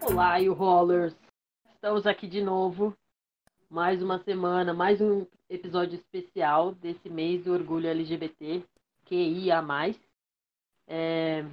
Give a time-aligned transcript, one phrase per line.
[0.00, 1.16] Olá, you rollers!
[1.74, 2.96] Estamos aqui de novo.
[3.68, 8.62] Mais uma semana, mais um episódio especial desse mês do orgulho LGBT,
[9.06, 9.62] QIA+.
[10.86, 11.44] É,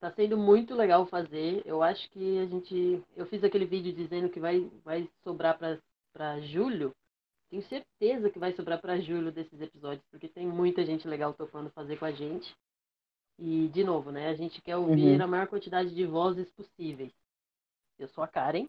[0.00, 1.62] tá sendo muito legal fazer.
[1.64, 3.02] Eu acho que a gente...
[3.16, 5.58] Eu fiz aquele vídeo dizendo que vai, vai sobrar
[6.12, 6.94] para julho.
[7.50, 11.70] Tenho certeza que vai sobrar para julho desses episódios, porque tem muita gente legal topando
[11.70, 12.54] fazer com a gente.
[13.38, 14.28] E, de novo, né?
[14.28, 15.22] A gente quer ouvir Uhum.
[15.22, 17.12] a maior quantidade de vozes possíveis.
[17.98, 18.66] Eu sou a Karen.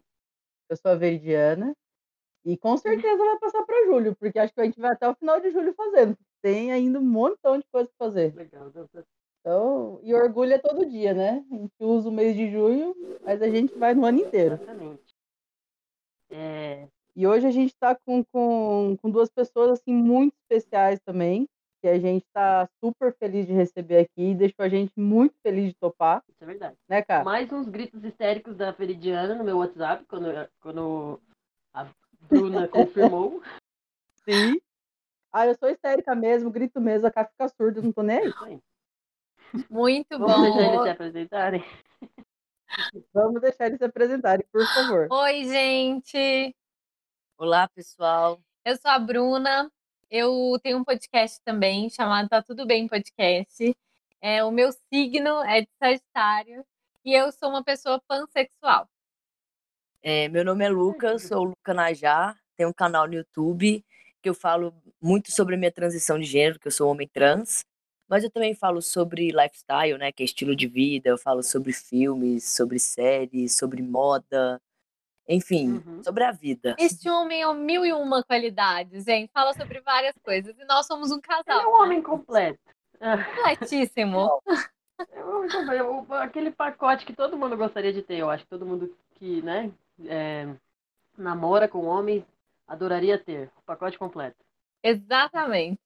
[0.68, 1.76] Eu sou a Veridiana.
[2.44, 5.14] E com certeza vai passar para julho, porque acho que a gente vai até o
[5.14, 6.16] final de julho fazendo.
[6.42, 8.34] Tem ainda um montão de coisa para fazer.
[8.34, 8.72] Legal.
[9.40, 11.44] Então, e orgulho é todo dia, né?
[11.50, 14.54] A gente usa o mês de junho, mas a gente vai no ano inteiro.
[14.54, 15.14] Exatamente.
[16.30, 21.48] É, E hoje a gente está com, com, com duas pessoas assim muito especiais também,
[21.82, 25.74] que a gente está super feliz de receber aqui, deixou a gente muito feliz de
[25.74, 26.76] topar, isso é verdade.
[26.88, 27.24] né, cara?
[27.24, 30.26] Mais uns gritos histéricos da Feridiana no meu WhatsApp, quando,
[30.60, 31.20] quando
[31.74, 31.86] a
[32.28, 33.42] Bruna confirmou.
[34.24, 34.60] Sim.
[35.32, 38.32] Ah, eu sou histérica mesmo, grito mesmo, a cara fica surda, não tô nem aí.
[38.42, 38.60] Aí.
[39.68, 40.82] Muito Vamos deixar eles bom.
[40.82, 41.64] se apresentarem?
[43.12, 45.08] Vamos deixar eles se apresentarem, por favor.
[45.10, 46.54] Oi, gente.
[47.36, 48.40] Olá, pessoal.
[48.64, 49.70] Eu sou a Bruna.
[50.10, 53.76] Eu tenho um podcast também chamado Tá Tudo Bem Podcast.
[54.20, 56.64] É, o meu signo é de Sagitário
[57.04, 58.88] e eu sou uma pessoa pansexual.
[60.02, 63.84] É, meu nome é Luca, sou Luca Najar, tenho um canal no YouTube
[64.22, 67.64] que eu falo muito sobre a minha transição de gênero, que eu sou homem trans,
[68.08, 71.72] mas eu também falo sobre lifestyle, né, que é estilo de vida, eu falo sobre
[71.72, 74.60] filmes, sobre séries, sobre moda,
[75.28, 76.02] enfim, Uhum.
[76.02, 76.76] sobre a vida.
[76.78, 79.30] Este homem é mil e uma qualidades, gente.
[79.32, 81.60] Fala sobre várias coisas e nós somos um Ele casal.
[81.62, 82.58] é um homem completo.
[83.36, 84.42] Completíssimo.
[85.12, 85.84] é um homem completo.
[86.10, 88.16] O- Aquele pacote que todo mundo gostaria de ter.
[88.18, 89.70] Eu acho que todo mundo que né,
[90.06, 90.54] é,
[91.16, 92.24] namora com homens
[92.66, 93.50] adoraria ter.
[93.58, 94.36] O pacote completo.
[94.82, 95.78] Exatamente.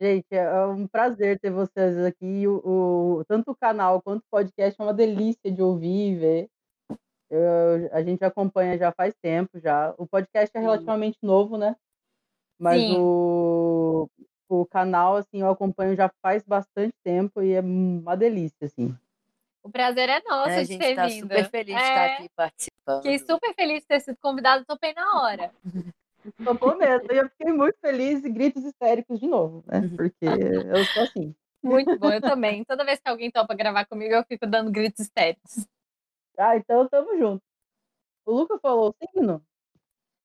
[0.00, 2.46] Gente, é um prazer ter vocês aqui.
[2.46, 6.48] O, o- tanto o canal quanto o podcast é uma delícia de ouvir e ver.
[7.30, 9.94] Eu- a gente acompanha já faz tempo já.
[9.96, 10.64] O podcast é Sim.
[10.64, 11.74] relativamente novo, né?
[12.58, 12.96] Mas Sim.
[12.98, 14.08] o,
[14.48, 18.96] o canal, assim, eu acompanho já faz bastante tempo e é uma delícia, assim.
[19.64, 21.22] O prazer é nosso É, de ter está vindo.
[21.22, 21.88] super feliz de É.
[21.88, 23.02] estar aqui participando.
[23.02, 25.50] Fiquei super feliz de ter sido convidada, topei na hora.
[26.44, 27.10] Topou mesmo.
[27.10, 29.80] E eu fiquei muito feliz e gritos histéricos de novo, né?
[29.96, 31.34] Porque eu sou assim.
[31.62, 32.62] Muito bom, eu também.
[32.64, 35.66] Toda vez que alguém topa gravar comigo, eu fico dando gritos histéricos.
[36.36, 37.42] Ah, então tamo junto.
[38.26, 39.42] O Luca falou o signo?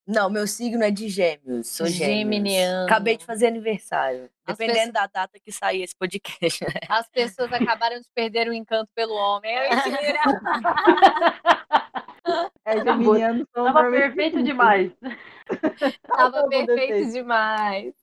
[0.06, 2.18] Não, meu signo é de gêmeos, sou gêmeos.
[2.18, 2.86] Geminiano.
[2.86, 6.64] Acabei de fazer aniversário, As dependendo da data que sair esse podcast.
[6.64, 6.70] né?
[6.88, 9.54] As pessoas acabaram de perder o encanto pelo homem.
[12.64, 13.00] É mentira.
[13.24, 14.92] É, são Tava normalmente perfeito demais.
[16.06, 17.94] Tava perfeito demais.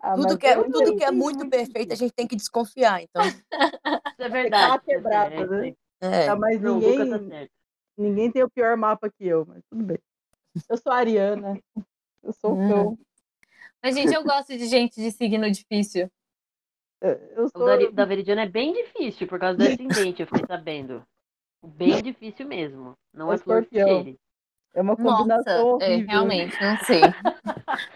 [0.00, 3.00] Ah, Tudo que, é, eu tudo que é muito perfeito, a gente tem que desconfiar.
[3.02, 4.84] Então, Isso é Tá verdade.
[4.84, 5.74] quebrada, É, né?
[6.00, 6.26] é.
[6.26, 7.50] Tá, mas Não, o ninguém, tá certo.
[7.96, 9.98] ninguém tem o pior mapa que eu, mas tudo bem.
[10.68, 11.60] Eu sou a Ariana.
[12.22, 12.70] Eu sou Hum.
[12.70, 12.98] eu.
[13.82, 16.10] Mas, gente, eu gosto de gente de signo difícil.
[17.00, 17.64] Eu O sou.
[17.64, 21.04] da, da Veridiana é bem difícil por causa do ascendente, eu fiquei sabendo.
[21.76, 22.94] Bem difícil mesmo.
[23.12, 24.18] Não É é flor cheire.
[24.74, 26.06] É uma Nossa, combinação é, horrível.
[26.06, 27.02] realmente, não sei.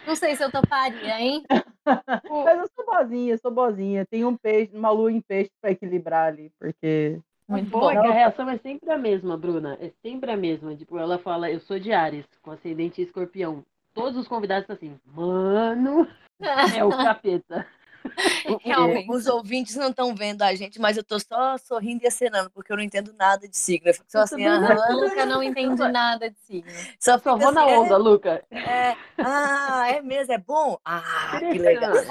[0.07, 1.43] Não sei se eu toparia, hein?
[2.45, 4.07] Mas eu sou boazinha, eu sou boazinha.
[4.07, 7.21] Tem um peixe, uma lua em peixe pra equilibrar ali, porque.
[7.49, 9.79] O Muito bom é a reação é sempre a mesma, Bruna.
[9.81, 10.75] É sempre a mesma.
[10.75, 13.65] Tipo, ela fala, eu sou de Ares, com ascendente escorpião.
[13.95, 16.07] Todos os convidados estão assim, mano,
[16.75, 17.67] é o capeta.
[18.63, 19.11] Realmente.
[19.11, 22.73] Os ouvintes não estão vendo a gente, mas eu tô só sorrindo e acenando, porque
[22.73, 23.89] eu não entendo nada de signo.
[23.89, 24.47] Eu fico só assim.
[24.47, 26.71] O Luca não entende nada de signo.
[26.99, 28.45] Só, Só vou na assim, é, onda, Luca.
[28.51, 30.79] É, ah, é mesmo, é bom?
[30.85, 31.93] Ah, que legal.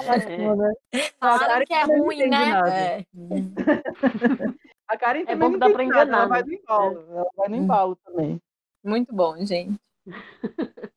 [0.92, 1.10] É?
[1.18, 2.26] Falaram que é ruim, né?
[2.26, 2.70] nada.
[2.70, 3.06] É.
[4.88, 6.46] A Karen É bom que dá pra entende nada, enganar, Ela vai né?
[6.48, 7.06] no embalo.
[7.10, 8.40] Ela vai no embalo também.
[8.84, 9.80] Muito bom, gente.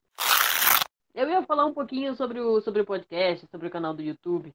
[1.14, 4.54] Eu ia falar um pouquinho sobre o, sobre o podcast, sobre o canal do YouTube.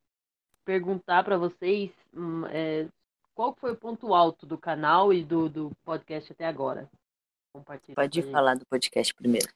[0.64, 2.86] Perguntar pra vocês hum, é,
[3.34, 6.88] qual foi o ponto alto do canal e do, do podcast até agora.
[7.52, 9.48] Compartilha Pode falar do podcast primeiro.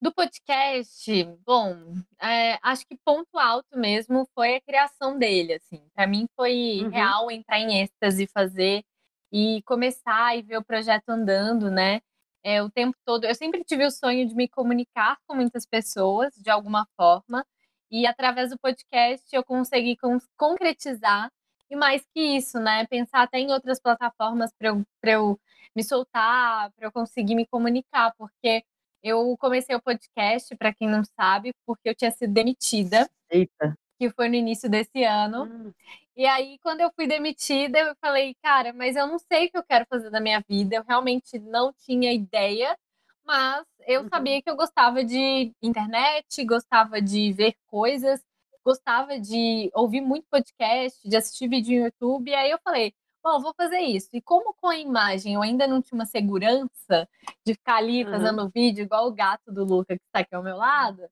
[0.00, 5.82] Do podcast, bom, é, acho que ponto alto mesmo foi a criação dele, assim.
[5.94, 6.90] Para mim foi Uhum.
[6.90, 8.84] real entrar em êxtase, fazer
[9.32, 12.00] e começar e ver o projeto andando, né?
[12.42, 13.24] É, o tempo todo.
[13.24, 17.44] Eu sempre tive o sonho de me comunicar com muitas pessoas de alguma forma
[17.90, 21.30] e através do podcast eu consegui con- concretizar
[21.68, 22.86] e mais que isso, né?
[22.86, 25.40] Pensar até em outras plataformas para eu, pra eu
[25.74, 28.64] me soltar, para eu conseguir me comunicar, porque
[29.02, 33.76] eu comecei o podcast, para quem não sabe, porque eu tinha sido demitida, Eita.
[33.98, 35.44] que foi no início desse ano.
[35.44, 35.72] Hum,
[36.16, 39.58] E aí, quando eu fui demitida, eu falei, cara, mas eu não sei o que
[39.58, 40.76] eu quero fazer da minha vida.
[40.76, 42.76] Eu realmente não tinha ideia,
[43.24, 44.08] mas eu Uhum.
[44.08, 48.22] sabia que eu gostava de internet, gostava de ver coisas,
[48.64, 52.30] gostava de ouvir muito podcast, de assistir vídeo no YouTube.
[52.30, 54.08] E aí eu falei, bom, vou fazer isso.
[54.14, 57.06] E como com a imagem eu ainda não tinha uma segurança
[57.44, 58.08] de ficar ali Uhum.
[58.08, 61.02] fazendo vídeo igual o gato do Luca que está aqui ao meu lado,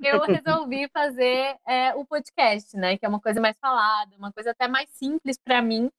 [0.00, 0.20] eu
[0.66, 2.96] resolvi fazer é, o podcast, né?
[2.96, 5.90] Que é uma coisa mais falada, uma coisa até mais simples para mim,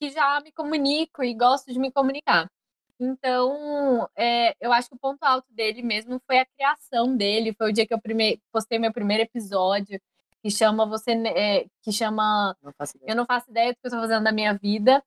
[0.00, 2.50] que já me comunico e gosto de me comunicar.
[2.98, 7.54] Então, é, eu acho que o ponto alto dele mesmo foi a criação dele.
[7.54, 10.00] Foi o dia que eu prime- postei meu primeiro episódio,
[10.42, 14.00] que chama você, é, que chama Não eu não faço ideia do que eu estou
[14.00, 15.02] fazendo da minha vida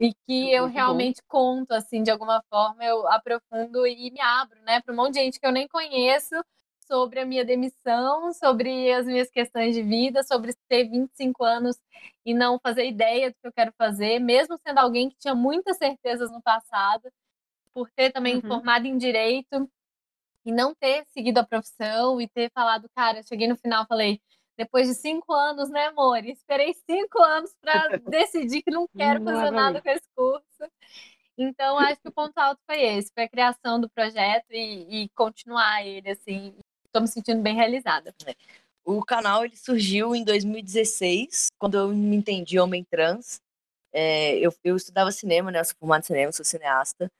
[0.00, 0.78] e que eu Muito bom.
[0.78, 5.14] realmente conto, assim, de alguma forma, eu aprofundo e me abro, né, para um monte
[5.14, 6.34] de gente que eu nem conheço
[6.86, 11.76] sobre a minha demissão, sobre as minhas questões de vida, sobre ter 25 anos
[12.24, 15.76] e não fazer ideia do que eu quero fazer, mesmo sendo alguém que tinha muitas
[15.78, 17.10] certezas no passado,
[17.72, 18.42] por ter também Uhum.
[18.42, 19.68] formado em direito
[20.44, 24.20] e não ter seguido a profissão e ter falado, cara, eu cheguei no final, falei,
[24.56, 26.24] depois de cinco anos, né, amor?
[26.24, 30.08] E Esperei cinco anos para decidir que não quero Não fazer é nada com esse
[30.14, 30.44] curso.
[31.36, 35.08] Então, acho que o ponto alto foi esse, foi a criação do projeto e, e
[35.10, 36.54] continuar ele, assim.
[36.94, 38.14] Estou me sentindo bem realizada.
[38.84, 43.40] O canal ele surgiu em 2016, quando eu me entendi homem trans.
[43.92, 45.58] É, eu, eu estudava cinema, né?
[45.58, 47.10] Eu sou formada em cinema, sou cineasta.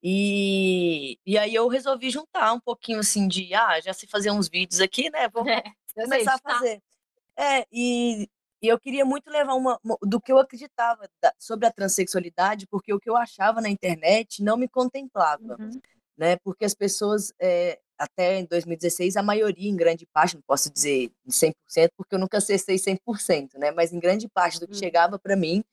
[0.00, 4.48] E, e aí eu resolvi juntar um pouquinho assim de, ah, já sei fazer uns
[4.48, 5.28] vídeos aqui, né?
[5.28, 5.42] Vou
[5.96, 6.80] É, começar a fazer.
[7.36, 8.28] É, e,
[8.62, 12.68] e eu queria muito levar uma, uma- do que eu acreditava da- sobre a transexualidade,
[12.68, 15.80] porque o que eu achava na internet não me contemplava Uhum.
[16.16, 16.36] Né?
[16.44, 21.10] Porque as pessoas, é, até em 2016, a maioria, em grande parte, não posso dizer
[21.26, 23.70] em 100%, porque eu nunca acessei 100%, né?
[23.70, 24.80] Mas em grande parte do que Uhum.
[24.80, 25.64] chegava para mim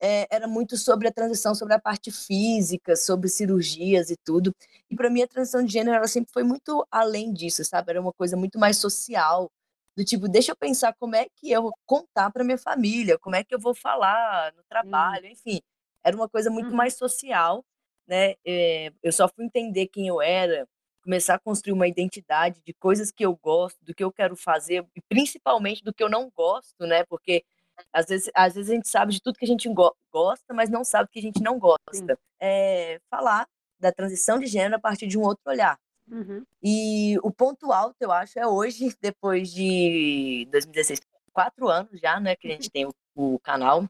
[0.00, 4.54] é, era muito sobre a transição, sobre a parte física, sobre cirurgias e tudo.
[4.90, 7.90] E para mim a transição de gênero ela sempre foi muito além disso, sabe?
[7.92, 9.50] Era uma coisa muito mais social,
[9.96, 13.34] do tipo, deixa eu pensar como é que eu vou contar para minha família, como
[13.36, 15.60] é que eu vou falar no trabalho, enfim.
[16.04, 16.76] Era uma coisa muito Uhum.
[16.76, 17.64] mais social,
[18.06, 18.34] né?
[18.44, 20.66] É, eu só fui entender quem eu era,
[21.02, 24.84] começar a construir uma identidade de coisas que eu gosto, do que eu quero fazer,
[24.94, 27.04] e principalmente do que eu não gosto, né?
[27.04, 27.44] Porque
[27.92, 30.70] às vezes, às vezes a gente sabe de tudo que a gente go- gosta, mas
[30.70, 32.18] não sabe o que a gente não gosta.
[32.40, 33.46] É, falar
[33.78, 35.78] da transição de gênero a partir de um outro olhar.
[36.10, 36.44] Uhum.
[36.62, 41.00] E o ponto alto, eu acho, é hoje, depois de 2016,
[41.32, 43.86] quatro anos já, né, que a gente tem o, o canal,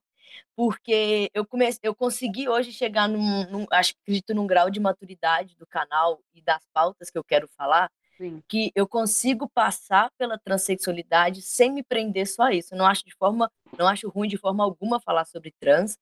[0.54, 4.80] porque eu comecei, eu consegui hoje chegar num, num- acho que acredito num grau de
[4.80, 8.42] maturidade do canal e das pautas que eu quero falar, Sim.
[8.48, 12.74] que eu consigo passar pela transexualidade sem me prender só a isso.
[12.74, 15.98] Não acho de forma, não acho ruim de forma alguma falar sobre trans,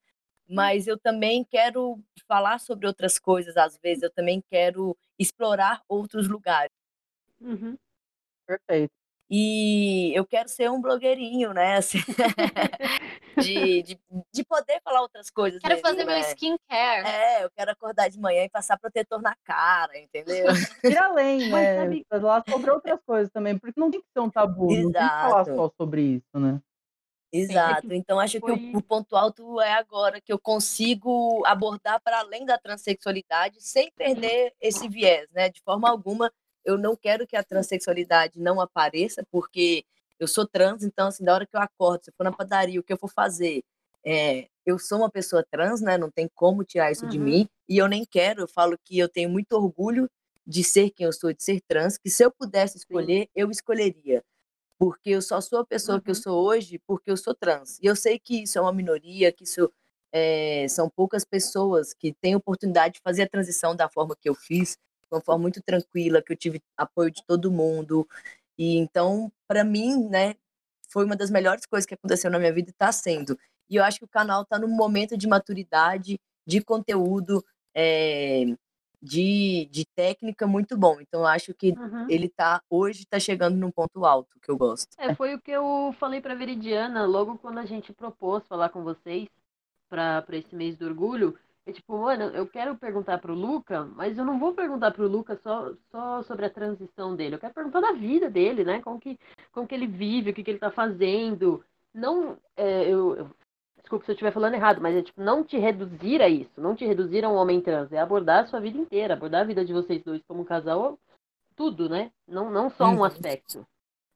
[0.49, 1.99] mas eu também quero
[2.29, 6.71] falar sobre outras coisas às vezes, eu também quero explorar outros lugares.
[7.41, 7.77] Uhum.
[8.47, 8.93] Perfeito.
[9.31, 11.77] E eu quero ser um blogueirinho, né?
[11.77, 11.99] assim,
[13.41, 13.99] de, de,
[14.33, 15.61] de poder falar outras coisas.
[15.61, 16.21] Quero mesmo, fazer meu né?
[16.21, 17.07] skincare.
[17.07, 20.53] É, eu quero acordar de manhã e passar protetor na cara, entendeu?
[20.85, 21.75] Ir além, Mas né?
[21.75, 24.93] sabe- Falar sobre outras coisas também, porque não tem que ser um tabu, não tem
[24.93, 25.57] que falar Exato.
[25.57, 26.61] só sobre isso, né?
[27.33, 27.93] Exato.
[27.93, 32.45] Então acho que o, o ponto alto é agora que eu consigo abordar para além
[32.45, 35.49] da transexualidade sem perder esse viés, né?
[35.49, 36.31] De forma alguma,
[36.65, 39.85] eu não quero que a transexualidade não apareça, porque
[40.19, 42.81] eu sou trans, então assim, da hora que eu acordo, se eu for na padaria,
[42.81, 43.63] o que eu for fazer,
[44.05, 45.99] é, eu sou uma pessoa trans, né?
[45.99, 47.25] Não tem como tirar isso de Uhum.
[47.25, 50.09] mim, e eu nem quero, eu falo que eu tenho muito orgulho
[50.47, 54.23] de ser quem eu sou, de ser trans, que se eu pudesse escolher, eu escolheria
[54.79, 56.21] porque eu só sou a pessoa que eu Uhum.
[56.23, 57.79] sou hoje porque eu sou trans.
[57.83, 59.71] E eu sei que isso é uma minoria, que isso
[60.13, 64.35] é, são poucas pessoas que têm oportunidade de fazer a transição da forma que eu
[64.35, 64.77] fiz, de
[65.15, 68.07] uma forma muito tranquila, que eu tive apoio de todo mundo.
[68.59, 70.35] E então, para mim, né,
[70.89, 73.39] foi uma das melhores coisas que aconteceu na minha vida e está sendo.
[73.69, 77.45] E eu acho que o canal está num momento de maturidade, de conteúdo,
[77.75, 78.45] é,
[79.03, 81.01] de, de técnica muito bom.
[81.01, 82.07] Então, eu acho que Uhum.
[82.09, 84.89] ele tá hoje tá chegando num ponto alto que eu gosto.
[84.99, 88.83] É, foi o que eu falei pra Veridiana logo quando a gente propôs falar com
[88.83, 89.29] vocês
[89.89, 91.39] pra esse mês do orgulho.
[91.67, 95.35] É tipo, mano, eu quero perguntar pro Luca, mas eu não vou perguntar pro Luca
[95.43, 97.37] só, só sobre a transição dele.
[97.37, 98.83] Eu quero perguntar da vida dele, né?
[98.83, 99.19] Como que,
[99.51, 101.65] como que ele vive, o que, que ele tá fazendo.
[101.95, 103.31] Não, é, eu, eu-
[103.79, 106.75] desculpa se eu estiver falando errado, mas é tipo, não te reduzir a isso, não
[106.77, 109.65] te reduzir a um homem trans, é abordar a sua vida inteira, abordar a vida
[109.65, 110.99] de vocês dois como um casal,
[111.57, 112.11] tudo, né?
[112.29, 113.05] Não, não só um Uhum.
[113.05, 113.67] aspecto.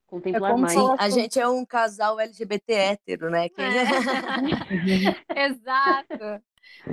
[0.07, 0.77] Contemplar como mais.
[0.99, 3.49] A gente é um casal LGBT hétero, né?
[3.49, 3.63] Que-
[5.37, 6.43] Exato.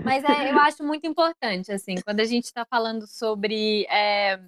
[0.04, 4.40] Mas é, eu acho muito importante, assim, quando a gente está falando sobre é,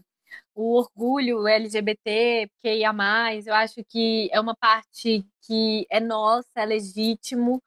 [0.55, 2.93] o orgulho LGBT, QIA+,
[3.46, 7.62] eu acho que é uma parte que é nossa, é legítimo,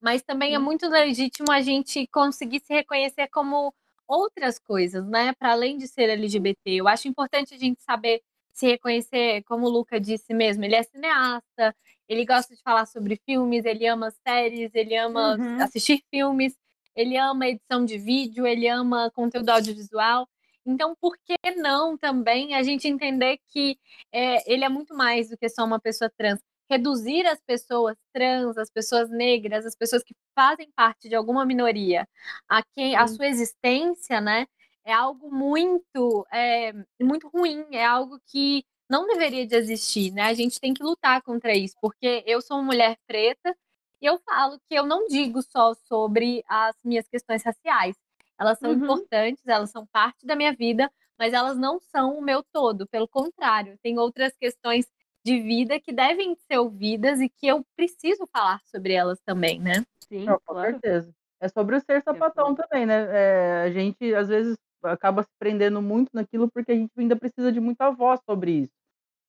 [0.00, 0.60] mas também é Sim.
[0.60, 3.74] muito legítimo a gente conseguir se reconhecer como
[4.06, 5.32] outras coisas, né?
[5.34, 6.70] Para além de ser LGBT.
[6.72, 10.82] Eu acho importante a gente saber se reconhecer, como o Luca disse mesmo, ele é
[10.82, 11.74] cineasta,
[12.08, 15.58] ele gosta de falar sobre filmes, ele ama séries, ele ama Uhum.
[15.58, 16.54] assistir filmes,
[16.94, 20.28] ele ama edição de vídeo, ele ama conteúdo audiovisual.
[20.64, 23.78] Então, por que não também a gente entender que
[24.12, 26.40] é, ele é muito mais do que só uma pessoa trans?
[26.70, 32.08] Reduzir as pessoas trans, as pessoas negras, as pessoas que fazem parte de alguma minoria,
[32.48, 34.46] a quem a sua existência, né,
[34.84, 40.22] é algo muito, é, muito ruim, é algo que não deveria de existir, né?
[40.22, 43.56] A gente tem que lutar contra isso, porque eu sou uma mulher preta
[44.02, 47.96] e eu falo que eu não digo só sobre as minhas questões raciais.
[48.38, 48.74] Elas são Uhum.
[48.74, 52.86] importantes, elas são parte da minha vida, mas elas não são o meu todo.
[52.88, 54.86] Pelo contrário, tem outras questões
[55.24, 59.84] de vida que devem ser ouvidas e que eu preciso falar sobre elas também, né?
[60.08, 60.64] Sim, Não, com claro.
[60.64, 61.12] certeza.
[61.40, 62.94] É sobre o ser sapatão também, né?
[63.10, 67.50] É, a gente, às vezes, acaba se prendendo muito naquilo porque a gente ainda precisa
[67.52, 68.72] de muita voz sobre isso.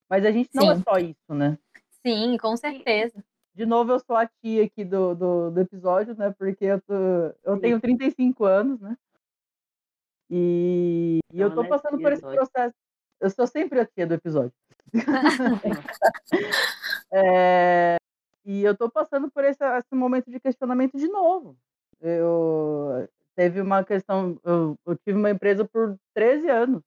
[0.09, 0.83] Mas a gente não é Sim.
[0.87, 1.57] só isso, né?
[2.05, 3.23] Sim, com certeza.
[3.53, 6.33] De novo, eu sou a tia aqui do, do, do episódio, né?
[6.37, 6.93] Porque eu, tô,
[7.43, 8.97] eu tenho 35 anos, né?
[10.29, 12.75] E, e eu tô ela é passando por esse processo.
[13.19, 14.53] Eu sou sempre a tia do episódio.
[17.15, 17.97] É,
[18.43, 21.55] e eu tô passando por esse, esse momento de questionamento de novo.
[22.01, 26.81] Eu teve uma questão, eu, eu tive uma empresa por 13 anos.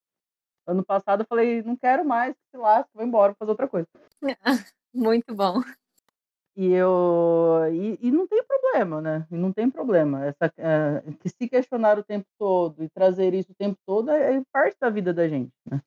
[0.66, 3.86] Ano passado eu falei, não quero mais, se lasque, vou embora, vou fazer outra coisa.
[4.92, 5.62] Muito bom.
[6.56, 9.26] E eu e, e não tem problema, né?
[9.30, 10.24] E não tem problema.
[10.24, 14.36] Essa é, que se questionar o tempo todo e trazer isso o tempo todo é,
[14.36, 15.82] é parte da vida da gente, né?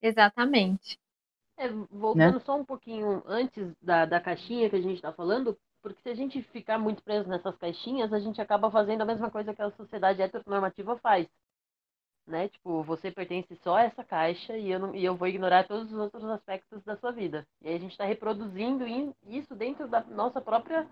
[0.00, 0.98] Exatamente.
[1.58, 6.00] É, voltando só um pouquinho antes da, da caixinha que a gente está falando, porque
[6.02, 9.54] se a gente ficar muito preso nessas caixinhas, a gente acaba fazendo a mesma coisa
[9.54, 11.26] que a sociedade heteronormativa faz.
[12.26, 12.48] Né?
[12.48, 15.92] Tipo, você pertence só a essa caixa e eu, não, e eu vou ignorar todos
[15.92, 17.46] os outros aspectos da sua vida.
[17.62, 20.88] E aí a gente está reproduzindo in- isso dentro da nossa própria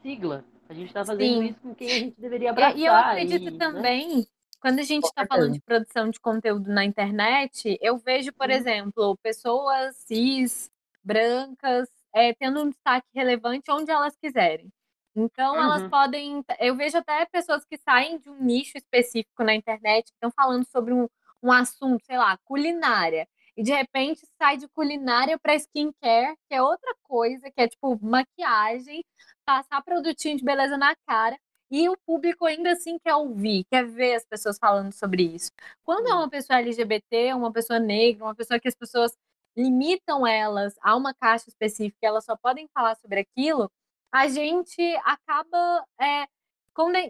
[0.00, 0.42] sigla.
[0.70, 1.48] A gente está fazendo Sim.
[1.48, 2.78] isso com quem a gente deveria abraçar.
[2.78, 3.58] E eu acredito e, né?
[3.58, 4.26] também,
[4.60, 8.54] quando a gente está falando de produção de conteúdo na internet, eu vejo, por Uhum.
[8.54, 10.70] exemplo, pessoas cis,
[11.04, 14.72] brancas, é, tendo um destaque relevante onde elas quiserem.
[15.14, 15.90] Então, elas Uhum.
[15.90, 16.44] podem.
[16.58, 20.64] Eu vejo até pessoas que saem de um nicho específico na internet, que estão falando
[20.70, 21.06] sobre um,
[21.42, 23.26] um assunto, sei lá, culinária.
[23.56, 27.98] E de repente sai de culinária para skincare, que é outra coisa, que é tipo
[28.02, 29.04] maquiagem,
[29.44, 31.38] passar produtinho de beleza na cara.
[31.70, 35.50] E o público ainda assim quer ouvir, quer ver as pessoas falando sobre isso.
[35.84, 39.12] Quando é uma pessoa LGBT, uma pessoa negra, uma pessoa que as pessoas
[39.56, 43.70] limitam elas a uma caixa específica, elas só podem falar sobre aquilo,
[44.12, 46.26] a gente acaba é,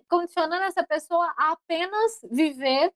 [0.08, 2.92] condicionando essa pessoa a apenas viver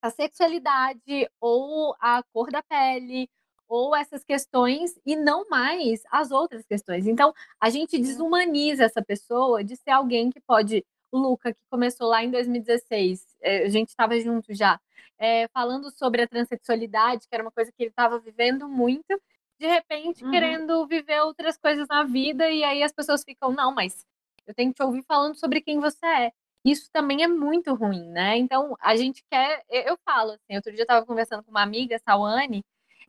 [0.00, 3.28] a sexualidade ou a cor da pele
[3.66, 7.06] ou essas questões e não mais as outras questões.
[7.06, 10.84] Então, a gente desumaniza essa pessoa de ser alguém que pode.
[11.10, 14.80] O Luca, que começou lá em 2016, eh, a gente estava junto já,
[15.18, 19.20] eh, falando sobre a transexualidade, que era uma coisa que ele estava vivendo muito,
[19.64, 20.30] de repente Uhum.
[20.30, 24.04] querendo viver outras coisas na vida, e aí as pessoas ficam, não, mas
[24.46, 26.32] eu tenho que te ouvir falando sobre quem você é.
[26.64, 28.36] Isso também é muito ruim, né?
[28.38, 29.64] Então, a gente quer.
[29.70, 32.64] Eu falo assim, outro dia eu estava conversando com uma amiga, Sawane,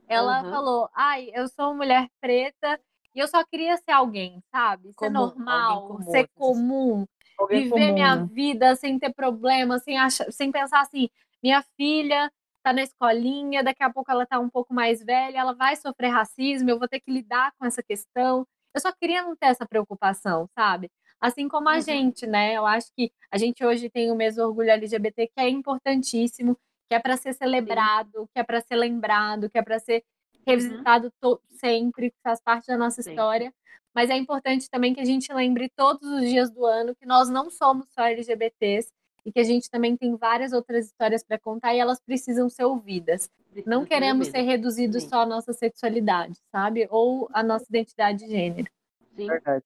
[0.08, 0.52] ela Aham.
[0.52, 2.80] falou: ai, eu sou uma mulher preta
[3.14, 4.90] e eu só queria ser alguém, sabe?
[4.94, 6.28] Ser Comum, normal, comum, ser assim.
[6.36, 7.06] comum,
[7.50, 11.10] viver comum, minha vida sem ter problema, sem, achar, sem pensar assim,
[11.42, 12.32] minha filha
[12.66, 16.10] tá na escolinha, daqui a pouco ela tá um pouco mais velha, ela vai sofrer
[16.10, 18.44] racismo, eu vou ter que lidar com essa questão.
[18.74, 20.90] Eu só queria não ter essa preocupação, sabe?
[21.22, 21.82] Assim como a Uhum.
[21.82, 22.54] gente, né?
[22.56, 26.58] Eu acho que a gente hoje tem o mesmo orgulho LGBT que é importantíssimo,
[26.90, 28.28] que é para ser celebrado, Sim.
[28.34, 30.04] que é para ser lembrado, que é para ser
[30.48, 31.38] revisitado uhum.
[31.52, 33.12] sempre, que faz parte da nossa Sim.
[33.12, 33.54] história.
[33.94, 37.30] Mas é importante também que a gente lembre todos os dias do ano que nós
[37.30, 38.92] não somos só LGBTs
[39.26, 42.66] e que a gente também tem várias outras histórias para contar e elas precisam ser
[42.66, 43.28] ouvidas.
[43.52, 45.10] Precisa não queremos ser, ser reduzidos Sim.
[45.10, 46.88] só à nossa sexualidade, sabe?
[46.92, 48.70] Ou à nossa identidade de gênero.
[49.16, 49.28] Sim.
[49.28, 49.64] Verdade.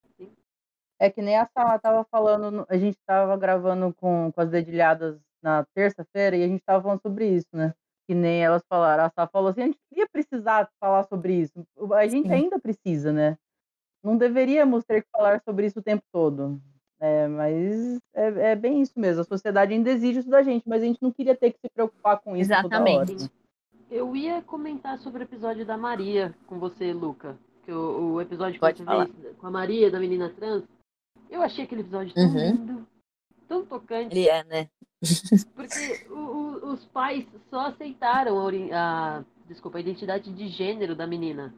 [0.98, 5.20] É que nem a Sala estava falando, a gente estava gravando com, com as dedilhadas
[5.42, 7.74] na terça-feira e a gente estava falando sobre isso, né?
[8.06, 9.04] Que nem elas falaram.
[9.04, 11.66] A Sá falou assim: a gente ia precisar falar sobre isso.
[11.94, 12.34] A gente Sim.
[12.34, 13.38] ainda precisa, né?
[14.02, 16.60] Não deveríamos ter que falar sobre isso o tempo todo.
[17.00, 19.22] É, mas é, é, bem isso mesmo.
[19.22, 21.68] A sociedade ainda exige isso da gente, mas a gente não queria ter que se
[21.70, 23.06] preocupar com isso Exatamente.
[23.06, 23.30] toda hora.
[23.90, 27.36] Eu ia comentar sobre o episódio da Maria com você, Luca.
[27.64, 29.08] Que o, o episódio que Pode você falar.
[29.08, 30.62] fez com a Maria, da menina trans.
[31.30, 32.50] Eu achei aquele episódio tão uhum.
[32.50, 32.86] lindo,
[33.48, 34.16] tão tocante.
[34.16, 34.68] Ele é, né?
[35.56, 38.50] Porque o, o, os pais só aceitaram a,
[39.18, 41.54] a, desculpa, a identidade de gênero da menina.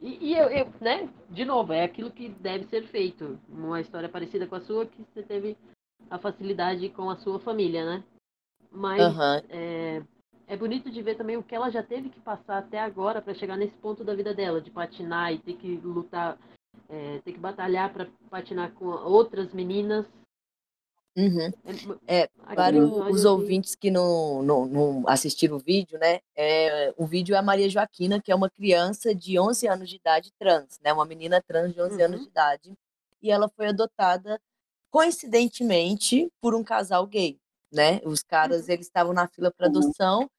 [0.00, 3.38] E, e eu, eu, né, de novo, é aquilo que deve ser feito.
[3.48, 5.56] Uma história parecida com a sua, que você teve
[6.10, 8.04] a facilidade com a sua família, né?
[8.70, 9.42] Mas uhum.
[9.48, 10.02] é,
[10.46, 13.34] é bonito de ver também o que ela já teve que passar até agora para
[13.34, 16.38] chegar nesse ponto da vida dela, de patinar e ter que lutar,
[16.88, 20.06] é, ter que batalhar para patinar com outras meninas
[21.18, 21.52] Uhum.
[22.06, 26.20] É, para os ouvintes que não, não, não, assistiram o vídeo, né?
[26.36, 29.96] É, o vídeo é a Maria Joaquina, que é uma criança de 11 anos de
[29.96, 30.92] idade trans, né?
[30.92, 32.04] Uma menina trans de 11 uhum.
[32.04, 32.72] anos de idade.
[33.20, 34.40] E ela foi adotada,
[34.92, 37.36] coincidentemente, por um casal gay,
[37.72, 38.00] né?
[38.04, 38.74] Os caras, uhum.
[38.74, 40.30] eles estavam na fila para adoção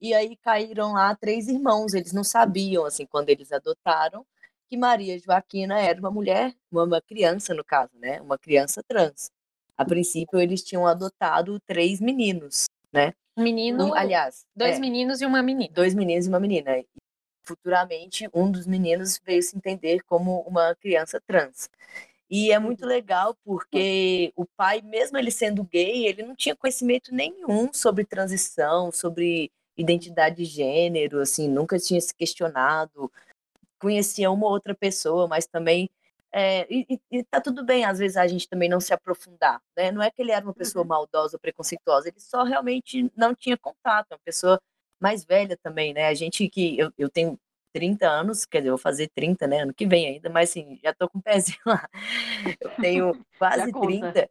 [0.00, 1.92] e aí caíram lá três irmãos.
[1.92, 4.24] Eles não sabiam, assim, quando eles adotaram,
[4.70, 8.18] que Maria Joaquina era uma mulher, uma criança, no caso, né?
[8.22, 9.30] Uma criança trans
[9.82, 13.12] a princípio eles tinham adotado três meninos, né?
[13.36, 15.72] Um menino, um, aliás, dois é, meninos e uma menina.
[15.74, 16.78] Dois meninos e uma menina.
[16.78, 16.86] E,
[17.42, 21.68] futuramente, um dos meninos veio se entender como uma criança trans.
[22.30, 22.88] E é muito uhum.
[22.88, 28.90] legal porque o pai, mesmo ele sendo gay, ele não tinha conhecimento nenhum sobre transição,
[28.90, 33.10] sobre identidade de gênero, assim, nunca tinha se questionado.
[33.78, 35.90] Conhecia uma outra pessoa, mas também
[36.34, 39.92] é, e, e tá tudo bem, às vezes, a gente também não se aprofundar, né?
[39.92, 40.88] Não é que ele era uma pessoa uhum.
[40.88, 44.58] maldosa, preconceituosa, ele só realmente não tinha contato, uma pessoa
[44.98, 46.08] mais velha também, né?
[46.08, 47.38] A gente que, eu, eu tenho
[47.74, 50.78] 30 anos, quer dizer, eu vou fazer 30, né, ano que vem ainda, mas assim,
[50.82, 51.88] já tô com o pezinho lá.
[52.60, 54.30] Eu tenho quase 30.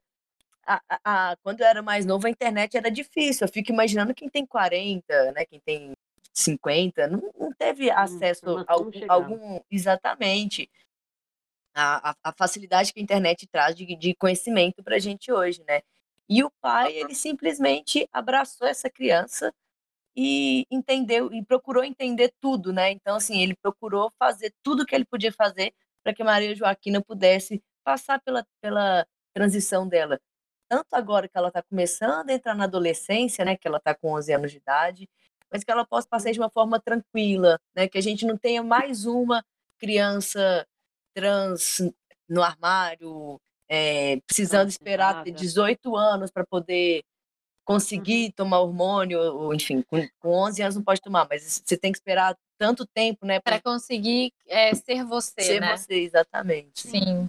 [0.66, 3.46] A, a, a, quando eu era mais novo, a internet era difícil.
[3.46, 5.92] Eu fico imaginando quem tem 40, né, quem tem
[6.34, 10.70] 50, não, não teve acesso hum, a algum, algum, Exatamente
[11.74, 15.82] a, a, facilidade que a internet traz de, de conhecimento para a gente hoje, né?
[16.30, 19.54] E o pai, ele simplesmente abraçou essa criança
[20.16, 22.92] e entendeu e procurou entender tudo, né?
[22.92, 27.02] Então, assim, ele procurou fazer tudo o que ele podia fazer para que Maria Joaquina
[27.02, 30.20] pudesse passar pela, pela transição dela.
[30.70, 33.58] Tanto agora que ela está começando a entrar na adolescência, né?
[33.58, 35.10] Que ela está com 11 anos de idade,
[35.52, 37.88] mas que ela possa passar de uma forma tranquila, né?
[37.88, 39.44] Que a gente não tenha mais uma
[39.78, 40.66] criança
[41.14, 41.82] trans
[42.28, 47.04] no armário, é, precisando esperar ter 18 anos para poder
[47.64, 48.32] conseguir uhum.
[48.32, 51.98] tomar hormônio, ou, enfim, com, com 11 anos não pode tomar, mas você tem que
[51.98, 53.40] esperar tanto tempo, né?
[53.40, 55.76] Para conseguir é, ser você, ser né?
[55.76, 56.88] você, exatamente.
[56.88, 57.28] Sim.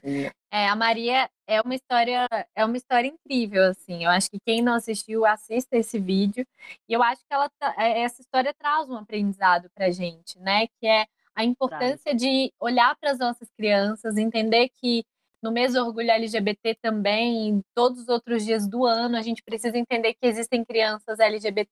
[0.51, 4.05] É, a Maria é uma história, é uma história incrível, assim.
[4.05, 6.47] Eu acho que quem não assistiu, assista esse vídeo.
[6.87, 10.67] E eu acho que ela, é, essa história traz um aprendizado para gente, né?
[10.79, 15.05] Que é a importância de olhar para as nossas crianças, entender que
[15.43, 19.43] no mês do orgulho LGBT também, em todos os outros dias do ano, a gente
[19.43, 21.67] precisa entender que existem crianças LGBT+.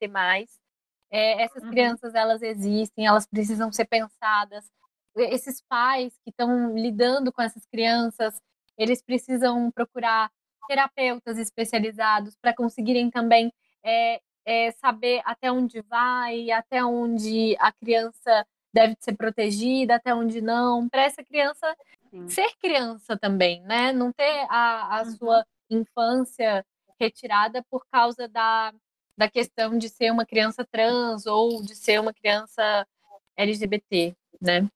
[1.12, 1.70] É, essas uhum.
[1.70, 4.68] crianças, elas existem, elas precisam ser pensadas.
[5.16, 8.40] Esses pais que estão lidando com essas crianças,
[8.76, 10.30] eles precisam procurar
[10.66, 13.52] terapeutas especializados para conseguirem também
[13.84, 20.40] é, é, saber até onde vai, até onde a criança deve ser protegida, até onde
[20.40, 21.76] não, para essa criança
[22.10, 22.28] Sim.
[22.28, 23.92] ser criança também, né?
[23.92, 25.10] Não ter a, a uhum.
[25.16, 26.64] sua infância
[26.98, 28.72] retirada por causa da,
[29.16, 32.86] da questão de ser uma criança trans ou de ser uma criança
[33.36, 34.68] LGBT, né?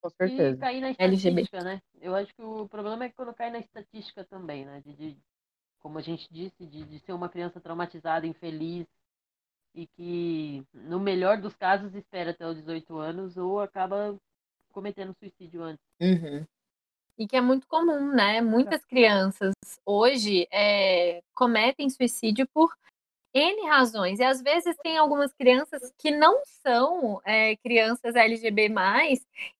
[0.00, 0.56] Com certeza.
[0.56, 1.64] E cair na estatística, LGBT.
[1.64, 1.82] né?
[2.00, 4.82] Eu acho que o problema é quando cai na estatística também, né?
[4.84, 5.16] De, de
[5.78, 8.86] como a gente disse, de, de ser uma criança traumatizada, infeliz,
[9.76, 14.16] e que, no melhor dos casos, espera até os 18 anos ou acaba
[14.72, 15.84] cometendo suicídio antes.
[16.00, 16.44] Uhum.
[17.18, 18.40] E que é muito comum, né?
[18.40, 22.74] Muitas crianças hoje é, cometem suicídio por
[23.34, 24.18] N razões.
[24.18, 28.70] E às vezes tem algumas crianças que não são é, crianças LGB,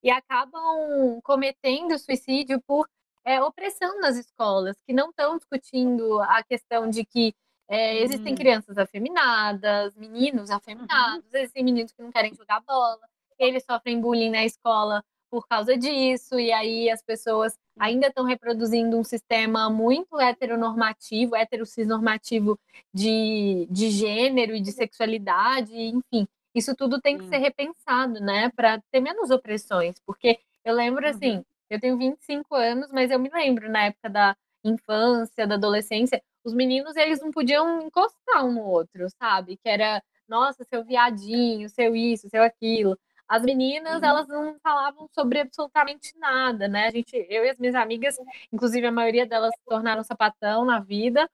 [0.03, 2.89] e acabam cometendo suicídio por
[3.25, 7.35] é, opressão nas escolas, que não estão discutindo a questão de que
[7.69, 8.39] é, existem uhum.
[8.39, 11.39] crianças afeminadas, meninos afeminados, uhum.
[11.39, 13.01] existem meninos que não querem jogar bola,
[13.39, 18.97] eles sofrem bullying na escola por causa disso, e aí as pessoas ainda estão reproduzindo
[18.97, 22.59] um sistema muito heteronormativo, heterocisnormativo
[22.95, 26.27] de, de gênero e de sexualidade, enfim.
[26.55, 31.39] Isso tudo tem que ser repensado, né, para ter menos opressões, porque eu lembro assim,
[31.39, 31.45] uhum.
[31.69, 36.55] eu tenho 25 anos, mas eu me lembro na época da infância, da adolescência, os
[36.55, 39.57] meninos eles não podiam encostar um no outro, sabe?
[39.57, 42.97] Que era, nossa, seu viadinho, seu isso, seu aquilo.
[43.29, 44.09] As meninas, uhum.
[44.09, 46.87] elas não falavam sobre absolutamente nada, né?
[46.87, 48.17] A gente, eu e as minhas amigas,
[48.53, 51.29] inclusive a maioria delas se tornaram sapatão na vida,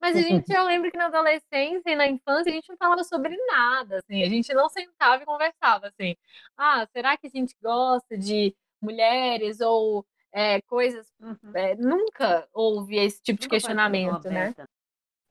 [0.00, 3.04] mas a gente, eu lembro que na adolescência e na infância a gente não falava
[3.04, 6.16] sobre nada, assim, a gente não sentava e conversava, assim,
[6.56, 10.06] ah, será que a gente gosta de mulheres ou
[10.38, 11.38] é, coisas, uhum.
[11.54, 14.54] é, nunca houve esse tipo de questionamento, né?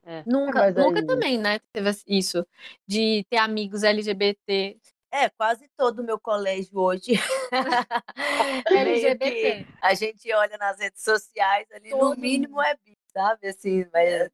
[0.04, 0.24] É.
[0.26, 1.60] Nunca, nunca também, né?
[1.72, 2.46] Teve isso
[2.88, 4.80] de ter amigos LGBT
[5.12, 7.14] é, quase todo o meu colégio hoje.
[8.68, 9.66] LGBT.
[9.82, 13.48] a gente olha nas redes sociais ali, todo no mínimo é bi, sabe?
[13.48, 14.30] Assim, mas é.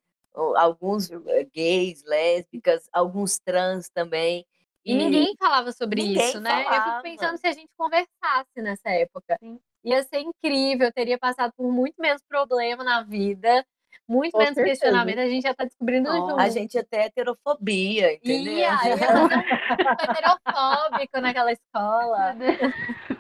[0.56, 4.44] alguns eh, gays, lésbicas, alguns trans também.
[4.84, 6.64] E, e ninguém falava sobre ninguém isso, né?
[6.64, 6.76] Falava.
[6.76, 9.38] Eu fico pensando se a gente conversasse nessa época.
[9.40, 9.60] Sim.
[9.84, 13.66] Ia ser incrível, teria passado por muito menos problema na vida
[14.12, 14.82] muito Com menos certeza.
[14.82, 16.40] questionamento, a gente já está descobrindo oh, junto.
[16.40, 18.54] A gente até heterofobia, entendeu?
[18.54, 18.94] Ia, ia
[20.04, 22.36] heterofóbico naquela escola.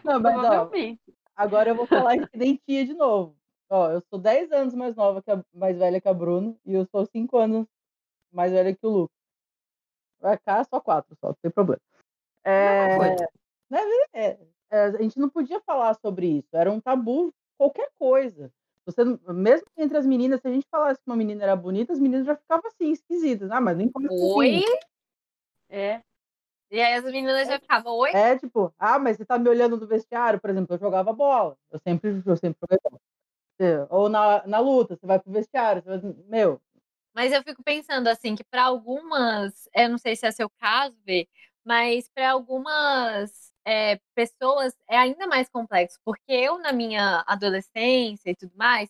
[0.03, 0.69] Não, mas ó,
[1.33, 3.37] agora eu vou falar incidentia de novo.
[3.69, 6.73] Ó, eu sou 10 anos mais nova, que a, mais velha que a Bruno, e
[6.73, 7.65] eu sou 5 anos
[8.29, 9.15] mais velha que o Lucas.
[10.19, 11.81] Vai cá, só 4, só, não tem problema.
[12.43, 12.97] É,
[13.69, 13.79] né,
[14.13, 14.39] é, é,
[14.71, 18.51] a gente não podia falar sobre isso, era um tabu qualquer coisa.
[18.85, 21.99] Você, mesmo entre as meninas, se a gente falasse que uma menina era bonita, as
[21.99, 23.51] meninas já ficavam assim, esquisitas.
[23.51, 24.55] Ah, mas nem como Oi?
[24.55, 24.79] Assim.
[25.69, 26.01] É.
[26.71, 28.11] E aí as meninas já ficavam, oi?
[28.11, 31.57] É, tipo, ah, mas você tá me olhando no vestiário, por exemplo, eu jogava bola.
[31.69, 33.87] Eu sempre, eu sempre joguei bola.
[33.89, 36.59] Ou na, na luta, você vai pro vestiário, vai, meu.
[37.13, 40.95] Mas eu fico pensando assim, que para algumas, eu não sei se é seu caso,
[41.05, 41.27] Vê,
[41.63, 48.35] mas para algumas é, pessoas é ainda mais complexo, porque eu, na minha adolescência e
[48.35, 48.89] tudo mais,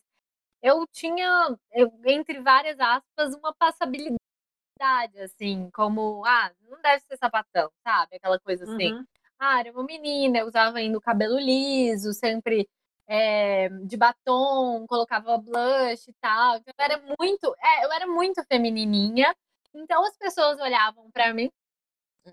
[0.61, 4.19] eu tinha, eu, entre várias aspas, uma passabilidade,
[5.23, 8.17] assim, como, ah, não deve ser sapatão, sabe?
[8.17, 8.93] Aquela coisa assim.
[8.93, 9.05] Uhum.
[9.39, 12.67] Ah, era uma menina, eu usava ainda o cabelo liso, sempre
[13.07, 16.57] é, de batom, colocava blush e tal.
[16.57, 19.35] Então, eu era muito, é, eu era muito feminininha.
[19.73, 21.49] Então as pessoas olhavam para mim.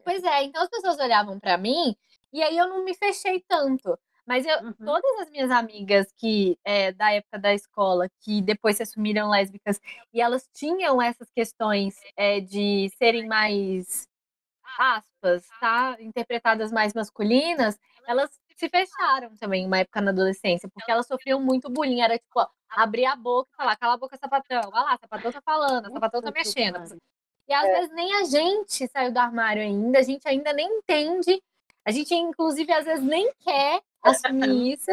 [0.05, 1.96] Pois é, então as pessoas olhavam para mim
[2.33, 3.99] e aí eu não me fechei tanto.
[4.27, 4.75] Mas eu, uhum.
[4.85, 9.81] todas as minhas amigas que é, da época da escola, que depois se assumiram lésbicas,
[10.12, 14.07] e elas tinham essas questões é, de serem mais
[14.79, 15.97] aspas, tá?
[15.99, 21.71] Interpretadas mais masculinas, elas se fecharam também uma época na adolescência, porque elas sofriam muito
[21.71, 22.03] bullying.
[22.03, 24.71] Era tipo, abrir a boca e falar, cala a boca, sapatão.
[24.73, 26.99] Olha lá, sapatão tá falando, sapatão tá mexendo.
[27.49, 27.73] E às é.
[27.77, 31.43] vezes nem a gente saiu do armário ainda, a gente ainda nem entende
[31.88, 34.90] a gente, inclusive, às vezes nem quer assumir isso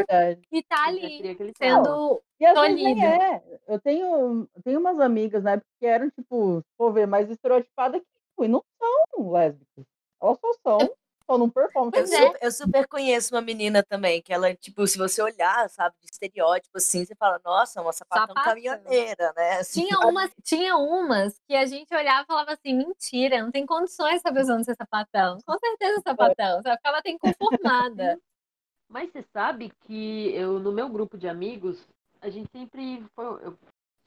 [0.49, 3.43] e tá ali sendo e às nem é.
[3.67, 8.47] Eu tenho, tenho umas amigas, né, que eram, tipo, vou ver, mais estereotipadas que tipo,
[8.47, 9.85] não são lésbicas.
[10.21, 10.89] Elas só são
[11.25, 11.91] só não performa.
[11.93, 15.95] Eu, super, eu super conheço uma menina também, que ela, tipo, se você olhar, sabe,
[16.01, 18.43] de estereótipo assim, você fala, nossa, uma sapatão, sapatão.
[18.43, 19.57] caminhoneira, né?
[19.59, 23.65] Assim, tinha, umas, tinha umas que a gente olhava e falava assim, mentira, não tem
[23.65, 25.37] condições essa pessoa não ser sapatão.
[25.45, 26.61] Com certeza sapatão.
[26.61, 28.19] Só ficava até inconformada.
[28.87, 31.87] Mas você sabe que eu, no meu grupo de amigos,
[32.21, 33.57] a gente sempre foi, eu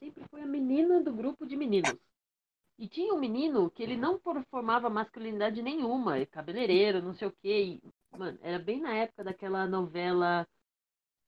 [0.00, 1.96] sempre fui a menina do grupo de meninos.
[2.78, 7.32] E tinha um menino que ele não formava masculinidade nenhuma, é cabeleireiro, não sei o
[7.32, 7.80] quê.
[7.82, 10.46] E, mano, era bem na época daquela novela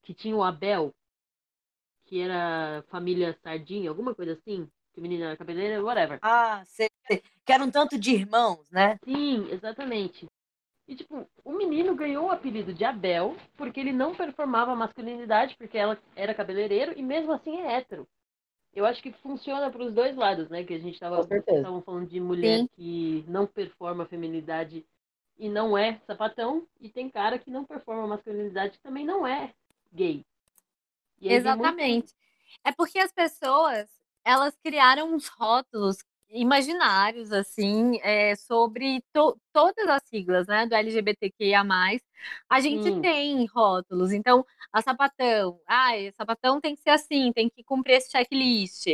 [0.03, 0.95] que tinha o Abel,
[2.05, 4.71] que era família Sardinha, alguma coisa assim.
[4.93, 6.21] Que o menino era cabeleireiro, whatever.
[6.23, 6.89] Ah, sei.
[7.45, 8.97] Que era um tanto de irmãos, né?
[9.05, 10.29] Sim, exatamente.
[10.87, 15.77] E, tipo, o menino ganhou o apelido de Abel porque ele não performava masculinidade, porque
[15.77, 18.07] ela era cabeleireiro e mesmo assim é hétero
[18.75, 20.65] eu acho que funciona para os dois lados, né?
[20.65, 21.27] Que a gente estava
[21.83, 22.69] falando de mulher Sim.
[22.77, 24.87] que não performa a feminilidade
[25.39, 29.27] e não é sapatão, e tem cara que não performa a masculinidade que também não
[29.27, 29.55] é
[29.91, 30.25] gay.
[31.21, 32.15] Exatamente.
[32.15, 32.15] Muito...
[32.63, 33.89] É porque as pessoas,
[34.23, 41.65] elas criaram uns rótulos imaginários, assim, é, sobre to todas as siglas, né, do LGBTQIA+.
[42.49, 43.01] A gente Sim.
[43.01, 48.11] tem rótulos, então, a sapatão, ah, sapatão tem que ser assim, tem que cumprir esse
[48.11, 48.87] checklist.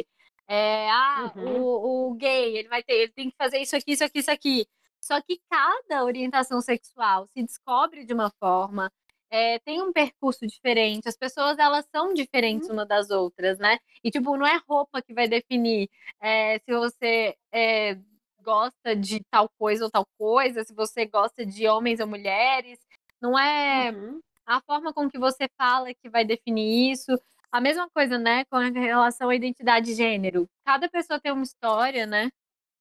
[0.49, 1.61] É, ah, Uhum.
[1.61, 4.31] o, o gay, ele vai ter, ele tem que fazer isso aqui, isso aqui, isso
[4.31, 4.67] aqui.
[5.01, 8.91] Só que cada orientação sexual se descobre de uma forma,
[9.31, 13.79] é, tem um percurso diferente, as pessoas elas são diferentes uma das outras, né?
[14.05, 15.89] E tipo, não é roupa que vai definir
[16.21, 17.99] é, se você é,
[18.43, 22.79] gosta de tal coisa ou tal coisa, se você gosta de homens ou mulheres,
[23.21, 24.21] não é Uhum.
[24.47, 27.13] a forma com que você fala que vai definir isso.
[27.51, 30.49] A mesma coisa, né, com relação à identidade de gênero.
[30.65, 32.31] Cada pessoa tem uma história, né?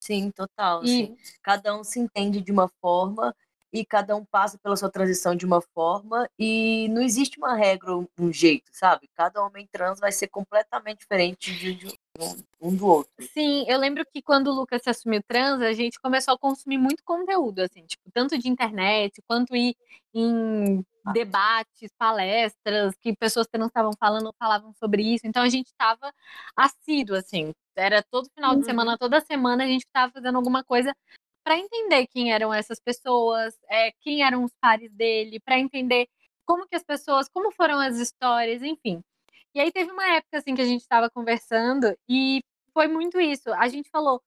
[0.00, 0.82] Sim, total.
[0.82, 3.34] E Assim, cada um se entende de uma forma
[3.76, 7.94] e cada um passa pela sua transição de uma forma e não existe uma regra
[7.94, 9.06] ou um jeito, sabe?
[9.14, 11.86] Cada homem trans vai ser completamente diferente de,
[12.18, 13.12] um, um do outro.
[13.34, 16.78] Sim, eu lembro que quando o Lucas se assumiu trans, a gente começou a consumir
[16.78, 19.76] muito conteúdo, assim, tipo, tanto de internet, quanto ir
[20.14, 25.26] em debates, palestras, que pessoas trans estavam falando, falavam sobre isso.
[25.26, 26.12] Então a gente estava
[26.56, 27.52] assíduo, assim.
[27.76, 28.64] Era todo final de Uhum.
[28.64, 30.92] semana, toda semana a gente estava fazendo alguma coisa
[31.46, 36.08] para entender quem eram essas pessoas, é, quem eram os pares dele, para entender
[36.44, 39.00] como que as pessoas, como foram as histórias, enfim.
[39.54, 42.42] E aí teve uma época assim que a gente estava conversando e
[42.74, 43.52] foi muito isso.
[43.54, 44.20] A gente falou,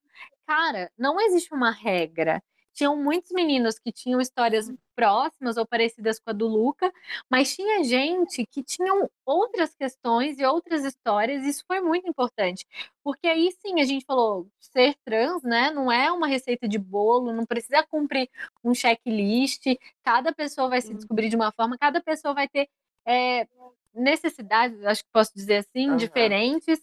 [0.46, 2.42] cara, não existe uma regra.
[2.80, 6.90] Tinham muitos meninos que tinham histórias próximas ou parecidas com a do Luca,
[7.30, 12.66] mas tinha gente que tinham outras questões e outras histórias, e isso foi muito importante.
[13.04, 17.34] Porque aí sim a gente falou, ser trans, né, não é uma receita de bolo,
[17.34, 18.30] não precisa cumprir
[18.64, 19.62] um checklist,
[20.02, 20.96] cada pessoa vai se Uhum.
[20.96, 22.66] descobrir de uma forma, cada pessoa vai ter
[23.06, 23.46] é,
[23.92, 25.98] necessidades, acho que posso dizer assim, Aham.
[25.98, 26.80] diferentes.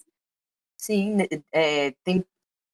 [0.78, 2.24] Sim, né, é, tem,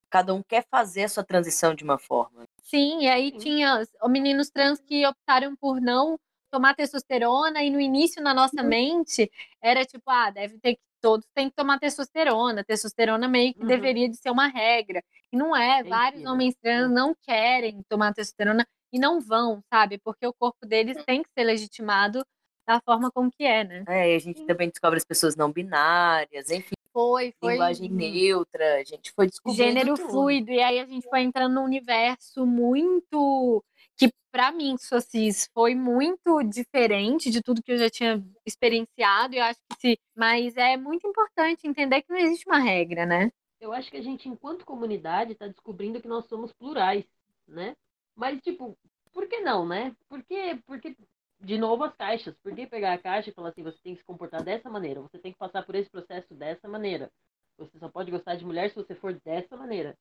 [0.10, 2.46] cada um quer fazer a sua transição de uma forma.
[2.74, 3.38] Sim, e aí Sim.
[3.38, 6.18] tinha os meninos trans que optaram por não
[6.52, 8.68] tomar testosterona, e no início, na nossa Uhum.
[8.68, 9.30] mente,
[9.62, 13.68] era tipo, ah, deve ter que, todos têm que tomar testosterona, testosterona meio que Uhum.
[13.68, 15.04] deveria de ser uma regra.
[15.32, 20.00] E não é, vários homens trans não querem tomar testosterona e não vão, sabe?
[20.00, 22.26] Porque o corpo deles tem que ser legitimado
[22.68, 23.84] da forma como que é, né?
[23.88, 28.76] É, e a gente também descobre as pessoas não binárias, enfim, Foi, foi linguagem neutra,
[28.76, 30.10] a gente foi descobrindo gênero tudo.
[30.10, 30.52] fluido.
[30.52, 33.64] E aí a gente foi entrando num universo muito
[33.98, 38.24] que para mim, que sou cis, foi muito diferente de tudo que eu já tinha
[38.46, 39.36] experienciado.
[39.36, 43.06] E eu acho que se, mas é muito importante entender que não existe uma regra,
[43.06, 43.32] né?
[43.60, 47.06] Eu acho que a gente, enquanto comunidade, está descobrindo que nós somos plurais,
[47.48, 47.76] né?
[48.16, 48.78] Mas, tipo,
[49.12, 49.96] por que não, né?
[50.10, 50.98] Por que, porque,
[51.44, 52.36] de novo, as caixas.
[52.42, 55.02] Por que pegar a caixa e falar assim, você tem que se comportar dessa maneira,
[55.02, 57.12] você tem que passar por esse processo dessa maneira.
[57.58, 59.96] Você só pode gostar de mulher se você for dessa maneira.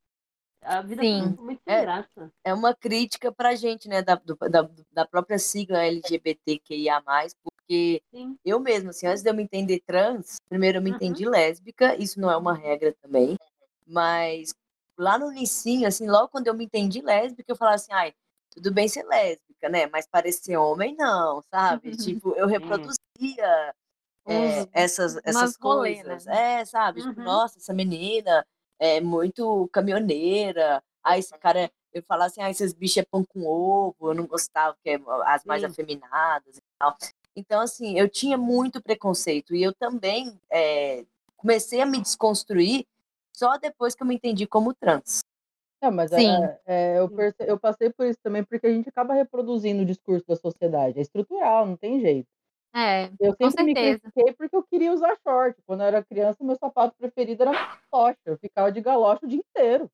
[0.62, 1.30] A vida Sim.
[1.30, 1.80] fica muito sem É.
[1.82, 2.32] graça.
[2.44, 7.02] É uma crítica pra gente, né, da, do- da, da própria sigla LGBTQIA+,
[7.42, 8.38] porque Sim.
[8.44, 10.96] eu mesma, assim, antes de eu me entender trans, primeiro eu me Uhum.
[10.96, 13.36] entendi lésbica, isso não é uma regra também,
[13.86, 14.54] mas
[14.96, 18.14] lá no inicinho, assim, logo quando eu me entendi lésbica, eu falava assim, ai,
[18.54, 21.96] tudo bem ser lésbica, né, mas parecer homem não, sabe?
[21.96, 23.74] tipo, eu reproduzia
[24.26, 26.26] é, Uns- essas, essas rolê, coisas.
[26.26, 26.60] né?
[26.60, 27.02] É, sabe?
[27.02, 27.24] Tipo, Uhum.
[27.24, 28.46] nossa, essa menina
[28.78, 30.82] é muito caminhoneira.
[31.02, 34.26] Aí esse cara, eu falava assim, ah, esses bichos é pão com ovo, eu não
[34.26, 35.66] gostava, que é as mais Sim.
[35.68, 36.96] afeminadas e tal.
[37.34, 39.54] Então, assim, eu tinha muito preconceito.
[39.54, 41.04] E eu também é,
[41.36, 42.86] comecei a me desconstruir
[43.32, 45.21] só depois que eu me entendi como trans.
[45.82, 46.30] É, mas Sim.
[46.44, 49.84] é, é, eu, perce- eu passei por isso também, porque a gente acaba reproduzindo o
[49.84, 50.96] discurso da sociedade.
[50.98, 52.28] É estrutural, não tem jeito.
[52.72, 54.00] É, Eu com sempre me certeza.
[54.00, 55.60] critiquei porque eu queria usar short.
[55.66, 57.50] Quando eu era criança, meu sapato preferido era
[57.90, 58.16] galocha.
[58.24, 59.90] Eu ficava de galocha o dia inteiro.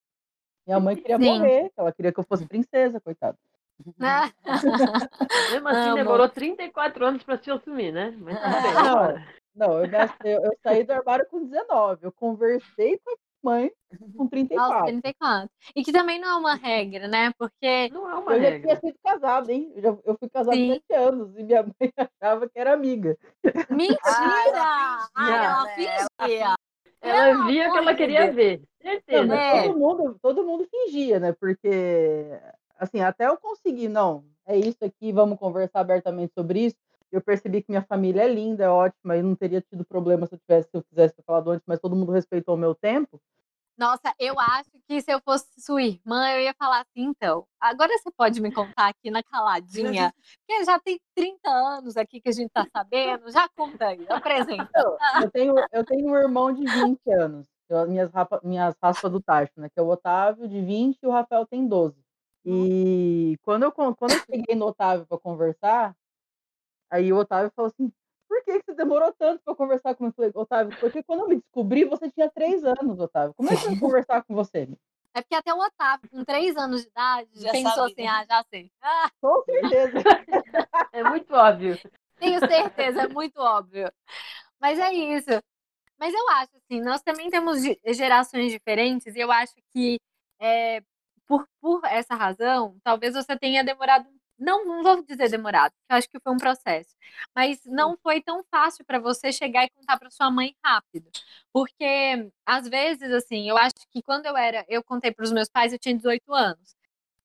[0.66, 1.24] Minha mãe queria Sim.
[1.24, 3.38] morrer, ela queria que eu fosse princesa, coitada.
[5.51, 5.94] Mesmo assim, Amo.
[5.94, 8.14] demorou 34 anos para se assumir, né?
[8.18, 9.24] Mas tudo bem,
[9.55, 9.85] Não.
[10.24, 12.05] eu- eu saí do armário com 19.
[12.05, 13.70] Eu conversei com a mãe
[14.16, 14.87] com aos 34.
[14.87, 15.51] 34.
[15.74, 17.33] E que também não é uma regra, né?
[17.38, 18.61] Porque Não é uma Eu já regra.
[18.61, 19.72] tinha sido casada, hein?
[19.77, 20.72] Eu, já- eu fui casada há Sim.
[20.74, 21.72] 7 anos e minha mãe
[22.22, 23.16] achava que era amiga.
[23.70, 23.98] Mentira!
[24.05, 26.55] Ah, ela fingia, fingia.
[27.01, 28.59] Ela via que ela queria ver.
[28.83, 29.27] Não, Certeza.
[29.27, 29.62] mas É.
[29.68, 31.33] todo mundo, todo mundo fingia, né?
[31.33, 31.70] Porque,
[32.79, 36.77] assim, até eu conseguir, não, é isso aqui, vamos conversar abertamente sobre isso.
[37.11, 40.35] Eu percebi que minha família é linda, é ótima, e não teria tido problema se
[40.35, 43.21] eu tivesse, se eu quisesse ter falado antes, mas todo mundo respeitou o meu tempo.
[43.79, 47.97] Nossa, eu acho que se eu fosse sua irmã, eu ia falar assim, então, agora
[47.97, 50.12] você pode me contar aqui na caladinha,
[50.44, 54.68] porque já tem 30 anos aqui que a gente tá sabendo, já conta aí, apresenta.
[54.75, 57.47] Não, eu tenho, eu tenho um irmão de 20 anos.
[57.68, 59.68] Eu, minhas, rapa, minhas raspas do tacho, né?
[59.68, 61.94] Que é o Otávio de 20 e o Rafael tem 12.
[62.44, 65.94] E quando eu, quando eu cheguei no Otávio para conversar,
[66.90, 67.92] aí o Otávio falou assim:
[68.29, 70.12] por que, que você demorou tanto para conversar comigo?
[70.12, 73.35] Eu falei, Otávio, porque quando eu me descobri, você tinha três anos, Otávio.
[73.35, 74.68] Como é que eu ia conversar com você?
[75.14, 78.44] É porque até o Otávio, com três anos de idade, já pensou assim, ah, já
[78.51, 78.70] sei.
[78.83, 79.11] Ah.
[79.20, 79.98] Com certeza.
[80.92, 81.79] é muito óbvio.
[82.20, 83.90] Tenho certeza, é muito óbvio.
[84.61, 85.31] Mas é isso.
[85.98, 87.62] Mas eu acho assim, nós também temos
[87.96, 89.98] gerações diferentes e eu acho que
[90.38, 90.83] é,
[91.27, 95.96] por, por essa razão, talvez você tenha demorado não, não vou dizer demorado, porque eu
[95.96, 96.94] acho que foi um processo,
[97.35, 101.11] mas não foi tão fácil para você chegar e contar para sua mãe rápido,
[101.53, 105.48] porque às vezes assim, eu acho que quando eu era, eu contei para os meus
[105.48, 106.77] pais, eu tinha 18 anos,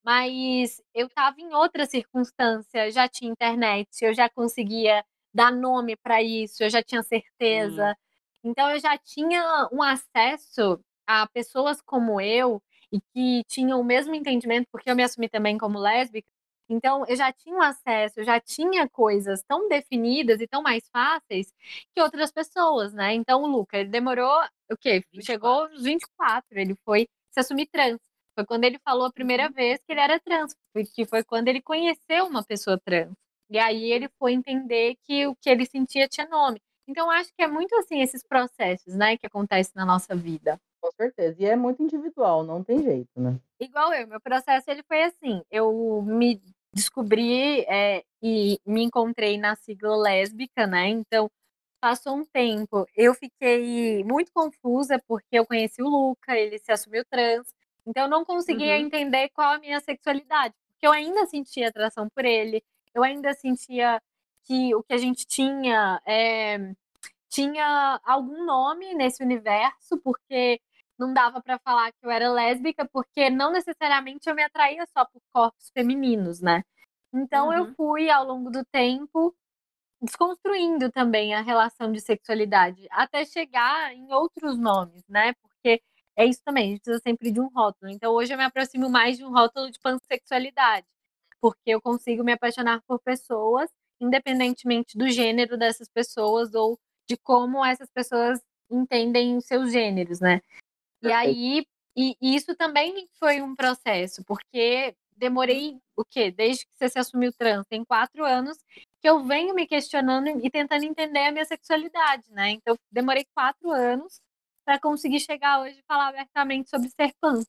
[0.04, 6.22] mas eu estava em outra circunstância, já tinha internet, eu já conseguia dar nome para
[6.22, 7.92] isso, eu já tinha certeza,
[8.44, 8.50] hum.
[8.50, 14.14] então eu já tinha um acesso a pessoas como eu e que tinham o mesmo
[14.14, 16.28] entendimento, porque eu me assumi também como lésbica,
[16.70, 20.84] então, eu já tinha um acesso, eu já tinha coisas tão definidas e tão mais
[20.90, 21.54] fáceis
[21.94, 23.14] que outras pessoas, né?
[23.14, 25.04] Então, o Luca, ele demorou, o quê?
[25.12, 25.26] 24.
[25.26, 28.00] Chegou aos 24, ele foi se assumir trans.
[28.36, 29.54] Foi quando ele falou a primeira uhum.
[29.54, 30.56] vez que ele era trans,
[30.96, 33.14] que foi quando ele conheceu uma pessoa trans.
[33.50, 36.60] E aí ele foi entender que o que ele sentia tinha nome.
[36.88, 40.60] Então, acho que é muito assim esses processos, né, que acontecem na nossa vida.
[40.84, 41.42] Com certeza.
[41.42, 43.40] E é muito individual, não tem jeito, né?
[43.58, 45.42] Igual eu, meu processo ele foi assim.
[45.50, 46.42] Eu me
[46.74, 50.90] descobri é, e me encontrei na sigla lésbica, né?
[50.90, 51.32] Então,
[51.80, 52.86] passou um tempo.
[52.98, 57.48] Eu fiquei muito confusa porque eu conheci o Luca, ele se assumiu trans.
[57.88, 58.82] Então, eu não conseguia uhum.
[58.82, 60.54] entender qual a minha sexualidade.
[60.74, 62.62] Porque eu ainda sentia atração por ele,
[62.94, 64.02] eu ainda sentia
[64.44, 66.74] que o que a gente tinha é,
[67.30, 70.60] tinha algum nome nesse universo, porque
[70.98, 75.06] não dava para falar que eu era lésbica, porque não necessariamente eu me atraía só
[75.06, 76.64] por corpos femininos, né?
[77.14, 77.54] Então uhum.
[77.54, 79.36] eu fui ao longo do tempo
[80.02, 85.34] desconstruindo também a relação de sexualidade, até chegar em outros nomes, né?
[85.42, 85.82] Porque
[86.16, 87.92] é isso também, a gente precisa sempre de um rótulo.
[87.92, 90.86] Então hoje eu me aproximo mais de um rótulo de pansexualidade,
[91.42, 96.78] porque eu consigo me apaixonar por pessoas, independentemente do gênero dessas pessoas ou
[97.08, 100.42] de como essas pessoas entendem os seus gêneros, né?
[101.04, 106.32] E aí, e, e isso também foi um processo, porque demorei o quê?
[106.32, 108.58] Desde que você se assumiu trans, tem quatro anos
[109.02, 112.52] que eu venho me questionando e tentando entender a minha sexualidade, né?
[112.52, 114.20] Então, demorei quatro anos
[114.66, 117.42] para conseguir chegar hoje e falar abertamente sobre ser pan.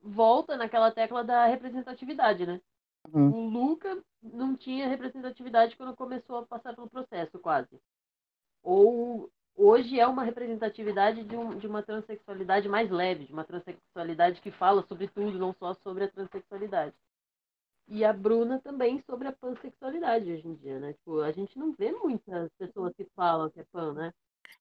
[0.00, 2.60] Volta naquela tecla da representatividade, né?
[3.12, 3.30] Uhum.
[3.30, 7.80] O Luca não tinha representatividade quando começou a passar pelo processo, quase.
[8.62, 14.40] Ou hoje é uma representatividade de, um, de uma transexualidade mais leve, de uma transexualidade
[14.40, 16.94] que fala sobre tudo, não só sobre a transexualidade.
[17.86, 20.92] E a Bruna também sobre a pansexualidade hoje em dia, né?
[20.92, 24.12] Tipo, a gente não vê muitas pessoas que falam que é pan, né?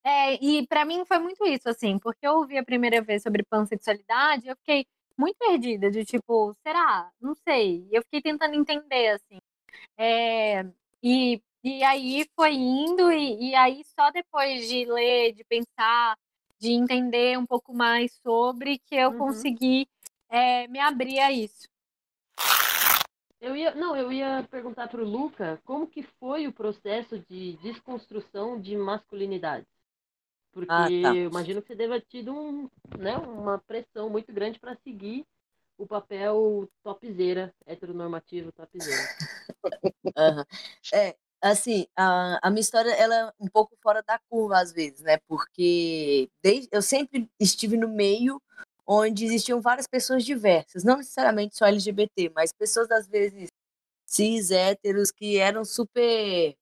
[0.04, 3.44] É, e para mim foi muito isso, assim, porque eu ouvi a primeira vez sobre
[3.44, 4.86] pansexualidade, eu fiquei
[5.18, 7.12] muito perdida, de tipo, será?
[7.22, 7.88] Não sei.
[7.92, 9.40] Eu fiquei tentando entender, assim.
[9.98, 10.66] É,
[11.04, 16.18] e e aí foi indo, e, e aí só depois de ler, de pensar,
[16.58, 19.18] de entender um pouco mais sobre, que eu uhum.
[19.18, 19.88] consegui
[20.30, 21.68] é, me abrir a isso.
[23.42, 27.54] Eu ia, não, eu ia perguntar para o Luca como que foi o processo de
[27.58, 29.66] desconstrução de masculinidade.
[30.52, 31.16] Porque ah, tá.
[31.16, 35.26] eu imagino que você deva ter tido um, né, uma pressão muito grande para seguir
[35.78, 39.02] o papel topzeira, heteronormativo topzeira.
[40.06, 40.44] uhum.
[40.94, 45.02] É, assim, a, a minha história ela é um pouco fora da curva às vezes,
[45.02, 45.18] né?
[45.28, 48.42] Porque desde, eu sempre estive no meio
[48.86, 53.50] onde existiam várias pessoas diversas, não necessariamente só LGBT, mas pessoas às vezes
[54.06, 56.56] cis, héteros, que eram super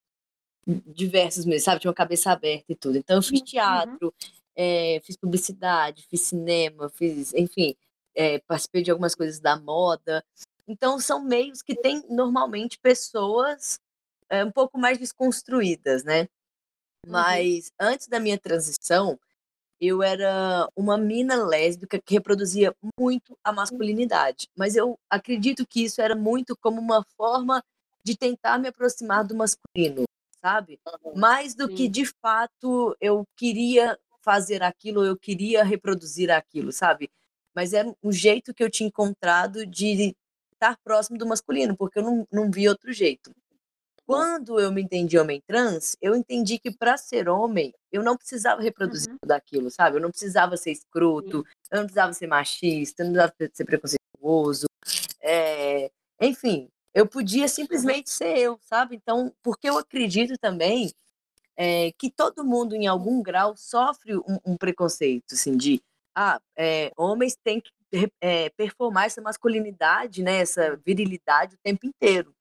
[0.85, 1.79] diversos mesmo, sabe?
[1.79, 2.97] Tinha uma cabeça aberta e tudo.
[2.97, 3.45] Então eu fiz uhum.
[3.45, 4.31] teatro, uhum.
[4.55, 7.75] é, fiz publicidade, fiz cinema, fiz, enfim,
[8.13, 10.23] é, participei de algumas coisas da moda.
[10.67, 13.80] Então são meios que tem normalmente pessoas
[14.30, 16.21] é, um pouco mais desconstruídas, né?
[17.05, 17.11] Uhum.
[17.11, 17.88] Mas uhum.
[17.88, 19.19] antes da minha transição,
[19.80, 24.47] eu era uma mina lésbica que reproduzia muito a masculinidade.
[24.55, 27.63] Mas eu acredito que isso era muito como uma forma
[28.03, 30.05] de tentar me aproximar do masculino,
[30.41, 30.80] sabe?
[31.15, 31.75] Mais do Sim.
[31.75, 37.09] que de fato eu queria fazer aquilo, eu queria reproduzir aquilo, sabe?
[37.53, 40.15] Mas era um jeito que eu tinha encontrado de
[40.53, 43.32] estar próximo do masculino, porque eu não, não vi outro jeito.
[44.08, 48.62] Quando eu me entendi homem trans, eu entendi que para ser homem, eu não precisava
[48.62, 49.18] reproduzir Uhum.
[49.22, 49.97] tudo aquilo, sabe?
[49.97, 54.66] Eu não precisava ser escroto, eu não precisava ser machista, eu não precisava ser preconceituoso.
[55.22, 55.91] é,
[56.22, 58.95] Enfim, eu podia simplesmente ser eu, sabe?
[58.95, 60.91] Então, porque eu acredito também
[61.58, 65.82] é, que todo mundo, em algum grau, sofre um, um preconceito, assim, de
[66.16, 72.34] ah, é, homens têm que é, performar essa masculinidade, né, essa virilidade o tempo inteiro.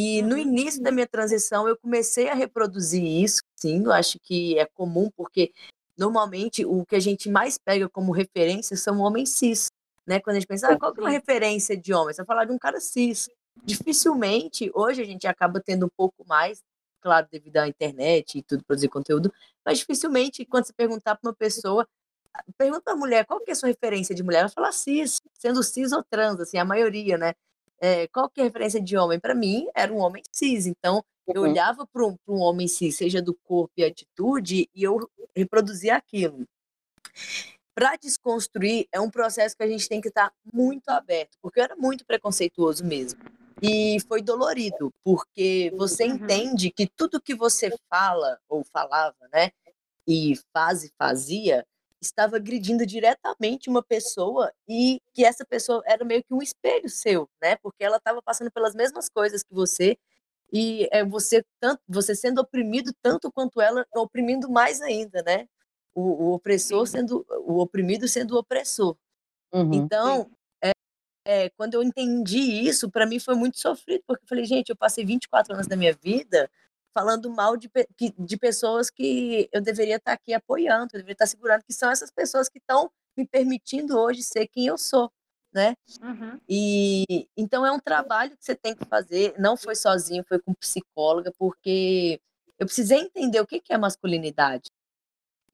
[0.00, 0.42] E no Uhum.
[0.42, 5.10] início da minha transição, eu comecei a reproduzir isso, sim, eu acho que é comum,
[5.16, 5.52] porque
[5.96, 9.66] normalmente o que a gente mais pega como referência são homens cis,
[10.06, 10.20] né?
[10.20, 12.14] Quando a gente pensa, ah, qual que é uma referência de homem?
[12.14, 13.28] Você vai falar de um cara cis.
[13.64, 16.62] Dificilmente, hoje a gente acaba tendo um pouco mais,
[17.00, 19.32] claro, devido à internet e tudo, produzir conteúdo,
[19.66, 21.84] mas dificilmente, quando você perguntar para uma pessoa,
[22.56, 24.42] pergunta para a mulher, qual que é a sua referência de mulher?
[24.42, 27.34] Ela fala cis, sendo cis ou trans, assim, a maioria, né?
[27.80, 29.20] É, qual que é a referência de homem?
[29.20, 30.66] Para mim, era um homem cis.
[30.66, 31.50] Então, eu Uhum.
[31.50, 36.46] olhava para um, um homem cis, seja do corpo e atitude, e eu reproduzia aquilo.
[37.74, 41.64] Para desconstruir, é um processo que a gente tem que estar muito aberto, porque eu
[41.64, 43.20] era muito preconceituoso mesmo.
[43.62, 46.14] E foi dolorido, porque você Uhum.
[46.14, 49.50] entende que tudo que você fala, ou falava, né,
[50.06, 51.64] e faz e fazia,
[52.00, 57.28] estava agredindo diretamente uma pessoa e que essa pessoa era meio que um espelho seu,
[57.42, 57.56] né?
[57.56, 59.98] Porque ela estava passando pelas mesmas coisas que você
[60.52, 65.46] e é você tanto você sendo oprimido tanto quanto ela oprimindo mais ainda, né?
[65.94, 66.98] O, o opressor Sim.
[66.98, 68.96] sendo o oprimido sendo o opressor.
[69.52, 69.74] Uhum.
[69.74, 70.30] Então,
[70.62, 70.70] é,
[71.26, 74.76] é, quando eu entendi isso, para mim foi muito sofrido, porque eu falei, gente, eu
[74.76, 76.48] passei 24 anos da minha vida
[76.98, 77.70] falando mal de,
[78.18, 82.10] de pessoas que eu deveria estar aqui apoiando, eu deveria estar segurando, que são essas
[82.10, 85.08] pessoas que estão me permitindo hoje ser quem eu sou,
[85.52, 85.76] né?
[86.02, 86.40] Uhum.
[86.48, 90.52] E então é um trabalho que você tem que fazer, não foi sozinho, foi com
[90.54, 92.20] psicóloga, porque
[92.58, 94.68] eu precisei entender o que que é masculinidade.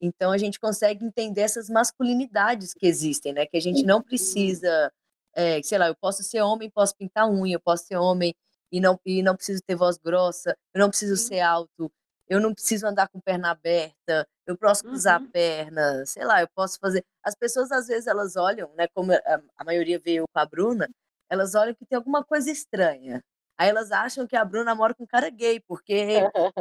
[0.01, 3.45] Então a gente consegue entender essas masculinidades que existem, né?
[3.45, 4.91] Que a gente não precisa,
[5.35, 8.35] é, sei lá, eu posso ser homem, posso pintar unha, eu posso ser homem
[8.75, 11.89] e não e não preciso ter voz grossa, eu não preciso ser alto,
[12.29, 15.27] eu não preciso andar com perna aberta, eu posso cruzar Uhum.
[15.29, 17.05] a perna, sei lá, eu posso fazer.
[17.23, 18.89] As pessoas às vezes elas olham, né?
[18.93, 20.89] Como a, maioria veio com a Bruna,
[21.31, 23.23] elas olham que tem alguma coisa estranha.
[23.57, 25.95] Aí elas acham que a Bruna namora com um cara gay, porque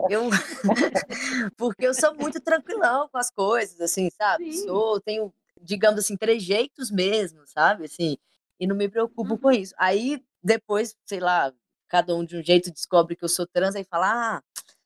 [0.07, 0.29] eu
[1.57, 4.53] porque eu sou muito tranquilão com as coisas, assim, sabe?
[4.53, 4.65] Sim.
[4.67, 7.85] Sou, tenho, digamos assim, trejeitos mesmo, sabe?
[7.85, 8.17] Assim,
[8.59, 9.53] e não me preocupo com Uhum.
[9.53, 9.73] isso.
[9.77, 11.51] Aí depois, sei lá,
[11.93, 14.43] cada um de um jeito descobre que eu sou trans e fala: "Ah,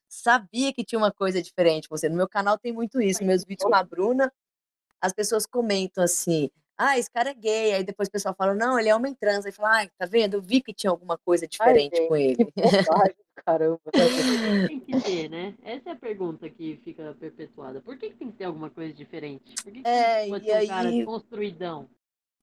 [0.08, 2.06] sabia que tinha uma coisa diferente com você".
[2.10, 4.30] No meu canal tem muito isso, meus vídeos com a Bruna,
[5.00, 7.74] as pessoas comentam assim: "Ah, esse cara é gay".
[7.74, 9.46] Aí depois o pessoal fala: "Não, ele é homem trans".
[9.46, 10.34] Aí fala: "Ai, tá vendo?
[10.34, 12.36] Eu vi que tinha alguma coisa Ai, diferente com gente, ele".
[12.36, 13.80] que bobagem, caramba.
[14.68, 15.54] Tem que ter, né?
[15.62, 17.80] Essa é a pergunta que fica perpetuada.
[17.80, 19.54] Por que, que tem que ter alguma coisa diferente?
[19.62, 21.88] Por que, que É, não pode e ser um cara aí construidão?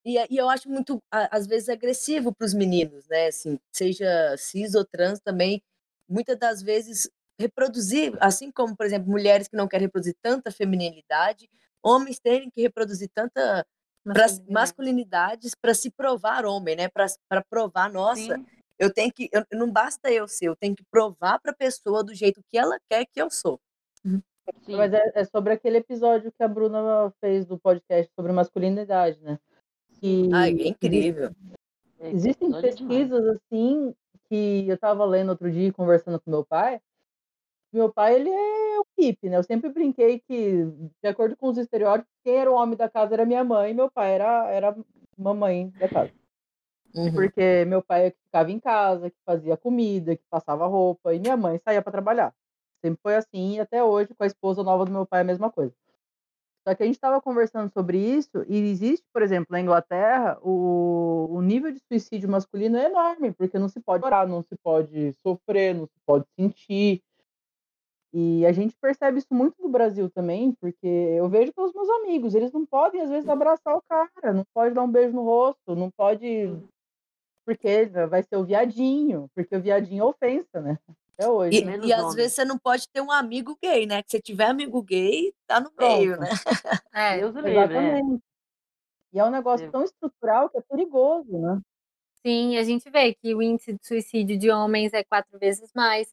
[0.05, 3.27] E, e eu acho muito, às vezes, agressivo para os meninos, né?
[3.27, 5.61] Assim, seja cis ou trans também,
[6.07, 11.49] muitas das vezes reproduzir, assim como, por exemplo, mulheres que não querem reproduzir tanta feminilidade,
[11.83, 13.65] homens terem que reproduzir tanta
[14.05, 14.53] Masculinidade.
[14.53, 16.87] masculinidades para se provar homem, né?
[16.89, 18.45] Para provar, nossa, Sim.
[18.77, 22.03] eu tenho que, eu- não basta eu ser, eu tenho que provar para a pessoa
[22.03, 23.59] do jeito que ela quer que eu sou.
[24.03, 24.21] Sim.
[24.67, 29.39] Mas é, é sobre aquele episódio que a Bruna fez do podcast sobre masculinidade, né?
[29.99, 31.31] Que Ai, é incrível.
[31.99, 32.61] Existem é demais.
[32.61, 33.95] pesquisas assim
[34.27, 36.79] que eu estava lendo outro dia conversando com meu pai.
[37.71, 39.37] Meu pai, ele é um hippie, né?
[39.37, 40.65] Eu sempre brinquei que,
[41.01, 43.73] de acordo com os estereótipos, quem era o homem da casa era minha mãe e
[43.73, 44.77] meu pai era, era
[45.17, 46.11] mamãe da casa.
[46.95, 47.13] Uhum.
[47.13, 51.19] Porque meu pai é que ficava em casa, que fazia comida, que passava roupa, e
[51.19, 52.33] minha mãe saía para trabalhar.
[52.81, 55.25] Sempre foi assim, e até hoje, com a esposa nova do meu pai, é a
[55.25, 55.73] mesma coisa.
[56.67, 61.27] Só que a gente estava conversando sobre isso, e existe, por exemplo, na Inglaterra, o,
[61.29, 65.13] o nível de suicídio masculino é enorme, porque não se pode orar, não se pode
[65.21, 67.03] sofrer, não se pode sentir.
[68.11, 72.33] E a gente percebe isso muito no Brasil também, porque eu vejo pelos meus amigos,
[72.33, 75.75] eles não podem, às vezes, abraçar o cara, não pode dar um beijo no rosto,
[75.75, 76.51] não pode
[77.45, 80.79] porque vai ser o viadinho, porque o viadinho é ofensa, né?
[81.17, 81.57] Até hoje.
[81.59, 81.65] E?
[81.65, 84.03] Menos e às vezes você não pode ter um amigo gay, né?
[84.03, 86.29] Que se tiver amigo gay, tá no meio, Pronto.
[86.29, 86.29] né?
[86.93, 87.99] É, Deus livre, é.
[87.99, 88.23] Exatamente.
[89.13, 89.71] E é um negócio É.
[89.71, 91.61] tão estrutural que é perigoso, né?
[92.25, 96.11] sim, a gente vê que o índice de suicídio de homens é quatro vezes mais.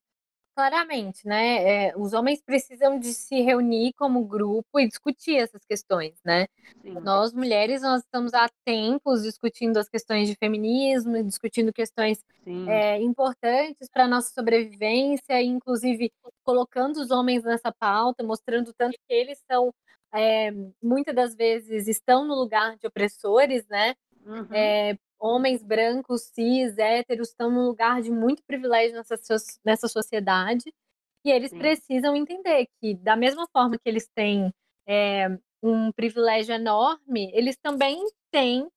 [0.54, 1.88] Claramente, né?
[1.88, 6.46] É, os homens precisam de se reunir como grupo e discutir essas questões, né?
[6.82, 6.94] Sim.
[7.00, 12.22] Nós, mulheres, nós estamos há tempos discutindo as questões de feminismo, discutindo questões
[12.68, 16.12] é, importantes para a nossa sobrevivência, inclusive
[16.44, 19.72] colocando os homens nessa pauta, mostrando tanto que eles são,
[20.14, 20.50] é,
[20.82, 23.94] muitas das vezes, estão no lugar de opressores, né?
[24.24, 24.46] Uhum.
[24.52, 30.74] É, homens brancos, cis, héteros estão num lugar de muito privilégio nessa, nessa sociedade
[31.24, 31.58] e eles Sim.
[31.58, 34.52] precisam entender que, da mesma forma que eles têm
[34.84, 35.28] é,
[35.62, 38.68] um privilégio enorme, eles também têm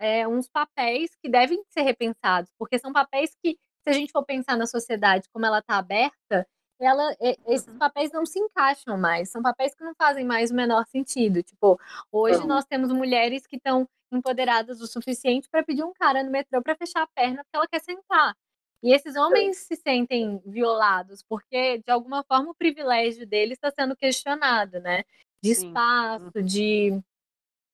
[0.00, 4.24] é, uns papéis que devem ser repensados, porque são papéis que, se a gente for
[4.24, 6.44] pensar na sociedade como ela está aberta,
[6.80, 7.14] ela,
[7.46, 7.78] esses uhum.
[7.78, 11.40] papéis não se encaixam mais, são papéis que não fazem mais o menor sentido.
[11.40, 11.78] Tipo,
[12.10, 16.62] hoje nós temos mulheres que estão empoderadas o suficiente para pedir um cara no metrô
[16.62, 18.36] para fechar a perna porque ela quer sentar.
[18.82, 23.96] E esses homens se sentem violados porque, de alguma forma, o privilégio deles está sendo
[23.96, 25.04] questionado, né?
[25.40, 26.44] De espaço, uhum.
[26.44, 27.00] de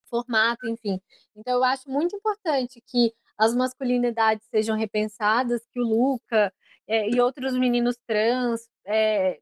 [0.08, 1.00] formato, enfim.
[1.34, 6.52] Então, eu acho muito importante que as masculinidades sejam repensadas, que o Luca
[6.86, 9.40] é, e outros meninos trans, é,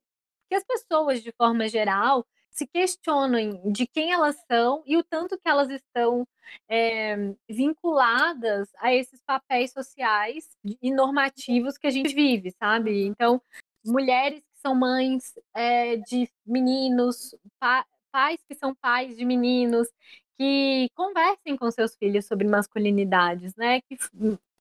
[0.48, 2.24] que as pessoas, de forma geral,
[2.56, 6.26] se questionem de quem elas são e o tanto que elas estão
[6.68, 10.48] é, vinculadas a esses papéis sociais
[10.80, 13.04] e normativos que a gente vive, sabe?
[13.04, 13.42] Então,
[13.84, 19.88] mulheres que são mães é, de meninos, pa pais que são pais de meninos,
[20.38, 23.82] que conversem com seus filhos sobre masculinidades, né?
[23.82, 23.98] Que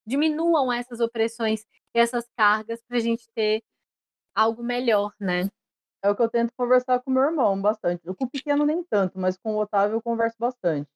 [0.06, 3.64] diminuam essas opressões e essas cargas para a gente ter
[4.36, 5.50] algo melhor, né?
[6.06, 8.04] É o que eu tento conversar com meu irmão bastante.
[8.14, 10.88] Com o pequeno nem tanto, mas com o Otávio eu converso bastante.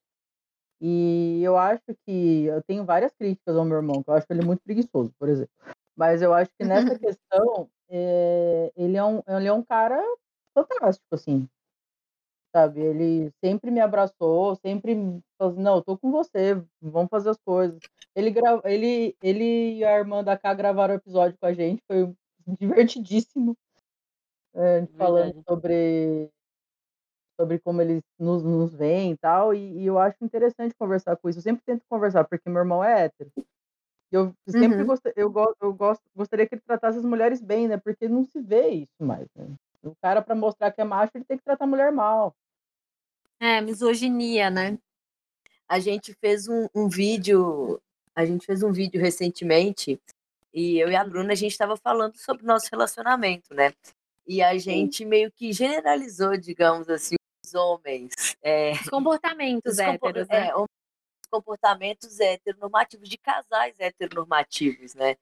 [0.79, 4.45] E eu acho que eu tenho várias críticas ao meu irmão, que eu acho ele
[4.45, 5.51] muito preguiçoso, por exemplo.
[5.97, 9.99] Mas eu acho que nessa questão, é, ele, é um, ele é um cara
[10.53, 11.49] fantástico, assim.
[12.55, 12.79] Sabe?
[12.79, 14.93] Ele sempre me abraçou, sempre
[15.39, 17.79] falou assim, não, eu tô com você, vamos fazer as coisas.
[18.15, 18.61] Ele, gra...
[18.63, 22.13] ele, ele e a irmã da K gravaram o episódio com a gente, foi
[22.59, 23.57] divertidíssimo
[24.59, 26.29] é, falando sobre,
[27.39, 31.29] sobre como eles nos, nos veem e tal, e, e, eu acho interessante conversar com
[31.29, 31.39] isso.
[31.39, 33.31] Eu sempre tento conversar, porque meu irmão é hétero.
[34.11, 34.87] Eu sempre uhum.
[34.87, 37.77] gost, eu, eu gosto, gostaria que ele tratasse as mulheres bem, né?
[37.77, 39.27] Porque não se vê isso mais.
[39.35, 39.47] Né?
[39.83, 42.35] O cara, para mostrar que é macho, ele tem que tratar a mulher mal.
[43.39, 44.77] É, misoginia, né?
[45.67, 47.79] A gente fez um, um vídeo,
[48.15, 50.01] a gente fez um vídeo recentemente
[50.51, 53.71] e eu e a Bruna a gente estava falando sobre o nosso relacionamento, né?
[54.29, 58.13] E a gente meio que generalizou, digamos assim, os homens.
[58.43, 60.49] É, os comportamentos os héteros, né?
[60.49, 60.67] É, os
[61.31, 65.15] comportamentos heteronormativos, de casais heteronormativos, né?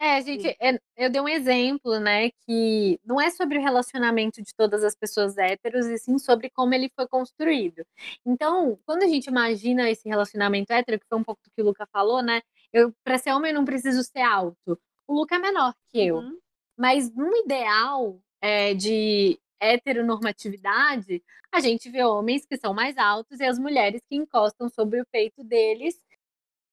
[0.00, 4.52] É, gente, é, eu dei um exemplo, né, que não é sobre o relacionamento de
[4.56, 7.84] todas as pessoas héteros, e sim sobre como ele foi construído.
[8.26, 11.64] Então, quando a gente imagina esse relacionamento hétero, que foi um pouco do que o
[11.64, 12.42] Luca falou, né,
[12.72, 14.80] eu, para ser homem, eu não preciso ser alto.
[15.06, 16.16] O Luca é menor que eu.
[16.16, 16.38] Uhum.
[16.76, 21.22] Mas no ideal, é, de heteronormatividade,
[21.52, 25.06] a gente vê homens que são mais altos e as mulheres que encostam sobre o
[25.06, 26.00] peito deles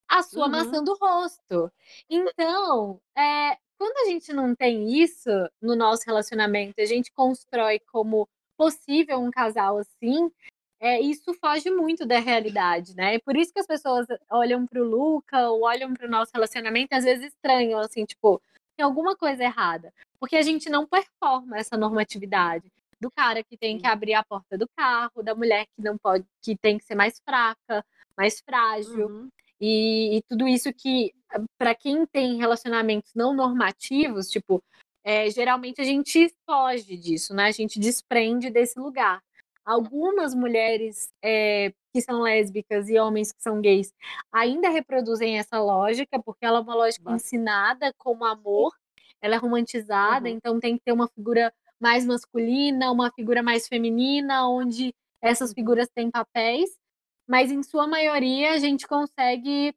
[0.07, 0.51] a sua uhum.
[0.51, 1.71] maçã do rosto.
[2.09, 5.29] Então, é, quando a gente não tem isso
[5.61, 10.31] no nosso relacionamento, a gente constrói como possível um casal assim,
[10.79, 13.19] é, isso foge muito da realidade, né?
[13.19, 16.93] Por isso que as pessoas olham para o Luca ou olham para o nosso relacionamento
[16.93, 18.41] às vezes estranham, assim, tipo,
[18.77, 19.93] tem alguma coisa errada.
[20.25, 22.67] Porque a gente não performa essa normatividade
[22.99, 26.25] do cara que tem que abrir a porta do carro, da mulher que não pode,
[26.41, 27.85] que tem que ser mais fraca,
[28.17, 29.07] mais frágil.
[29.07, 29.29] Uhum.
[29.61, 31.13] E, e, tudo isso que,
[31.59, 34.63] para quem tem relacionamentos não normativos, tipo,
[35.03, 37.45] é, geralmente a gente foge disso, né?
[37.45, 39.21] A gente desprende desse lugar.
[39.63, 43.93] Algumas mulheres é, que são lésbicas e homens que são gays
[44.31, 48.73] ainda reproduzem essa lógica, porque ela é uma lógica ensinada como amor,
[49.21, 50.35] ela é romantizada, uhum.
[50.35, 55.89] então tem que ter uma figura mais masculina, uma figura mais feminina, onde essas figuras
[55.93, 56.77] têm papéis,
[57.27, 59.75] mas em sua maioria a gente consegue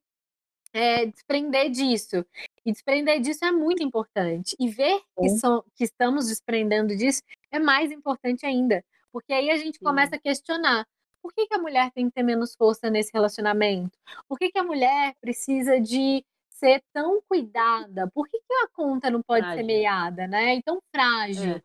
[0.72, 2.24] é, desprender disso.
[2.64, 4.54] E desprender disso é muito importante.
[4.58, 8.84] E ver que, so, que estamos desprendendo disso é mais importante ainda.
[9.10, 10.86] Porque aí a gente começa a questionar.
[11.22, 13.98] Por que, que a mulher tem que ter menos força nesse relacionamento?
[14.28, 16.24] Por que, que a mulher precisa de
[16.58, 18.10] ser tão cuidada?
[18.12, 19.60] Por que, que a conta não pode frágil.
[19.60, 20.56] ser meiada, né?
[20.56, 21.52] E tão frágil.
[21.52, 21.62] É.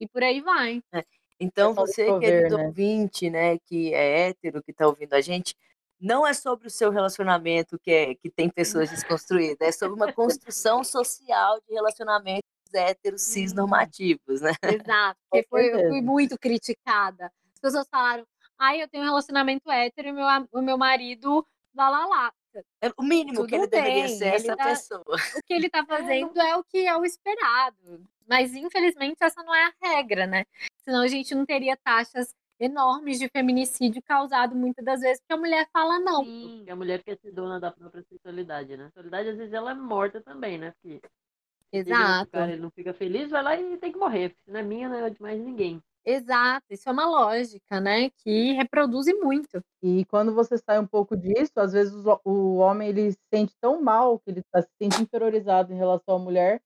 [0.00, 0.82] E por aí vai.
[0.92, 1.04] É.
[1.38, 2.66] Então, você, querido né?
[2.66, 5.56] ouvinte, né, que é hétero, que está ouvindo a gente,
[6.00, 10.12] não é sobre o seu relacionamento que, é, que tem pessoas desconstruídas, é sobre uma
[10.12, 14.52] construção social de relacionamentos héteros cis normativos, né?
[14.62, 17.26] Exato, porque foi, eu fui muito criticada.
[17.54, 18.24] As pessoas falaram,
[18.58, 22.32] ai, eu tenho um relacionamento hétero e meu, o meu marido lá lá lá.
[22.80, 25.04] É o mínimo Tudo que ele bem, deveria ser essa tá, pessoa.
[25.36, 28.06] O que ele está fazendo é o que é o esperado.
[28.26, 30.44] Mas, infelizmente, essa não é a regra, né?
[30.84, 35.36] Senão a gente não teria taxas enormes de feminicídio causado muitas das vezes porque a
[35.36, 36.24] mulher fala não.
[36.24, 38.84] Sim, porque a mulher quer ser dona da própria sexualidade, né?
[38.84, 40.72] A sexualidade, às vezes, ela é morta também, né?
[40.80, 41.00] Porque
[41.72, 42.28] Exato.
[42.28, 44.28] O cara ele não fica feliz, vai lá e tem que morrer.
[44.28, 45.82] Porque se não é minha, não é de mais ninguém.
[46.04, 49.62] Exato, isso é uma lógica, né, que reproduz muito.
[49.82, 53.54] E quando você sai um pouco disso, às vezes o, o homem ele se sente
[53.60, 56.60] tão mal que ele está se sente inferiorizado em relação à mulher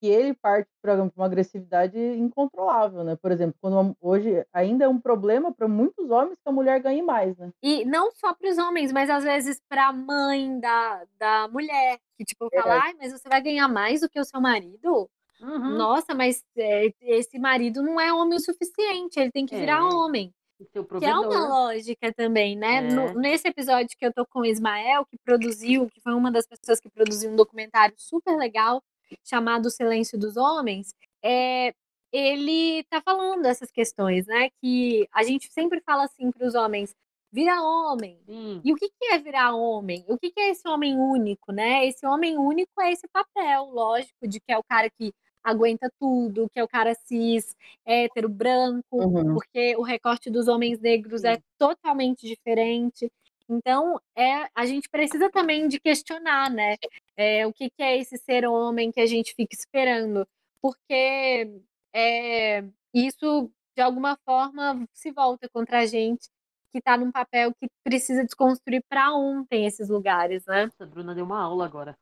[0.00, 3.16] que ele parte para uma agressividade incontrolável, né?
[3.16, 7.02] Por exemplo, quando hoje ainda é um problema para muitos homens que a mulher ganhe
[7.02, 7.50] mais, né?
[7.62, 11.98] E não só para os homens, mas às vezes para a mãe da, da mulher,
[12.16, 12.78] que tipo fala, é.
[12.78, 15.08] ai, mas você vai ganhar mais do que o seu marido?
[15.40, 15.76] Uhum.
[15.76, 19.82] Nossa, mas é, esse marido não é homem o suficiente, ele tem que virar é.
[19.82, 20.32] homem.
[20.70, 22.76] Que é uma lógica também, né?
[22.76, 22.80] É.
[22.82, 26.46] No, nesse episódio que eu tô com o Ismael, que produziu, que foi uma das
[26.46, 28.82] pessoas que produziu um documentário super legal
[29.24, 31.72] chamado Silêncio dos Homens, é,
[32.12, 34.50] ele tá falando dessas questões, né?
[34.60, 36.94] Que a gente sempre fala assim para os homens:
[37.32, 38.20] vira homem.
[38.28, 38.60] Hum.
[38.62, 40.04] E o que, que é virar homem?
[40.08, 41.86] O que, que é esse homem único, né?
[41.86, 45.12] Esse homem único é esse papel, lógico, de que é o cara que
[45.42, 49.34] aguenta tudo, que é o cara cis, hétero, branco, uhum.
[49.34, 53.10] porque o recorte dos homens negros é totalmente diferente.
[53.48, 56.76] Então, é, a gente precisa também de questionar, né?
[57.16, 60.26] É, o que, que, é esse ser homem que a gente fica esperando?
[60.62, 61.50] Porque
[61.92, 62.64] é,
[62.94, 66.28] isso, de alguma forma, se volta contra a gente,
[66.72, 70.70] que está num papel que precisa desconstruir para ontem esses lugares, né?
[70.78, 71.98] A Bruna deu uma aula agora.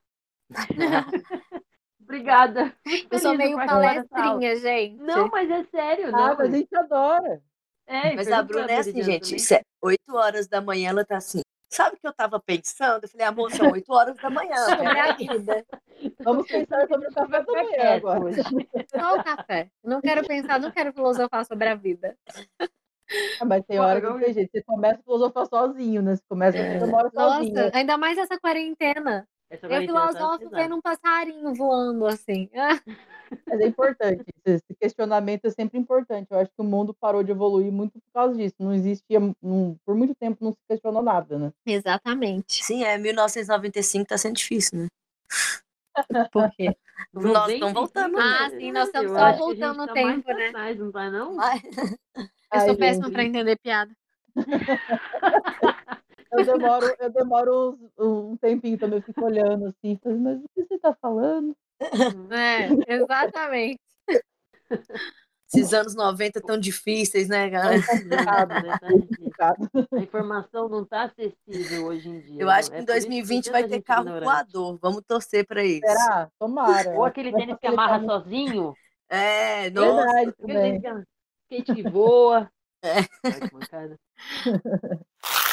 [2.08, 2.72] Obrigada.
[3.10, 4.96] Eu sou meio palestrinha, gente.
[4.96, 6.10] Não, mas é sério.
[6.10, 7.42] Não, ah, mas a gente adora.
[7.86, 9.54] É, mas a Bruna é assim, gente.
[9.54, 11.42] É 8 horas da manhã ela tá assim.
[11.70, 13.04] Sabe o que eu tava pensando?
[13.04, 14.56] Eu falei, amor, são 8 horas da manhã.
[16.24, 18.32] Vamos pensar sobre o café da manhã agora.
[18.42, 19.70] Só o café.
[19.84, 22.16] Não quero pensar, não quero filosofar sobre a vida.
[23.38, 24.50] Ah, mas tem hora que tem jeito.
[24.50, 26.16] Você começa a filosofar sozinho, né?
[26.16, 26.78] Você começa a é.
[26.78, 27.54] filosofar sozinho.
[27.54, 29.28] Nossa, ainda mais essa quarentena.
[29.50, 32.50] Eu tá filosofo vendo um passarinho voando assim.
[33.46, 36.28] Mas é importante, esse questionamento é sempre importante.
[36.30, 38.54] Eu acho que o mundo parou de evoluir muito por causa disso.
[38.58, 41.52] Não existia, não, por muito tempo não se questionou nada, né?
[41.66, 42.64] Exatamente.
[42.64, 44.88] Sim, é 1995 tá sendo difícil, né?
[46.32, 46.74] Por quê?
[47.12, 48.18] Nós estamos voltando.
[48.18, 48.58] Ah, né?
[48.58, 50.50] sim, nós estamos só voltando no tá tempo, né?
[50.52, 51.36] Mais, não vai, não?
[52.54, 53.90] Eu sou péssima para entender piada.
[56.32, 60.74] eu demoro, eu demoro um, tempinho também, eu fico olhando assim, mas o que você
[60.74, 61.56] está falando?
[62.30, 63.78] É, exatamente.
[65.52, 67.76] Esses anos 90 tão difíceis, né, galera?
[67.76, 68.78] É complicado, né?
[68.78, 69.70] Tá complicado.
[69.92, 72.42] A informação não está acessível hoje em dia.
[72.42, 74.24] Eu acho que é em 2020 vai ter carro ignorante.
[74.24, 74.78] voador.
[74.82, 75.86] Vamos torcer para isso.
[75.86, 76.28] Será?
[76.38, 76.90] Tomara.
[76.90, 78.74] Ou aquele tênis que amarra sozinho.
[79.08, 80.04] É, nossa.
[80.04, 80.82] Verdade, aquele tênis
[81.48, 82.50] que skate que voa.
[82.82, 82.98] É.
[83.24, 83.96] Ai,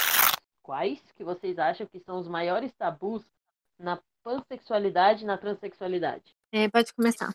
[0.65, 3.23] quais que vocês acham que são os maiores tabus
[3.79, 6.35] na pansexualidade e na transexualidade?
[6.51, 7.31] É, pode começar.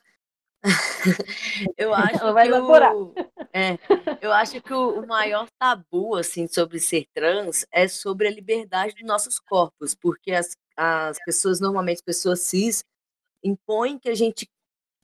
[1.78, 3.14] eu acho Ela vai que o,
[3.54, 3.78] é,
[4.20, 8.94] eu acho que o, o, maior tabu assim sobre ser trans é sobre a liberdade
[8.94, 12.84] dos nossos corpos, porque as, as pessoas normalmente pessoas cis
[13.42, 14.46] impõem que a gente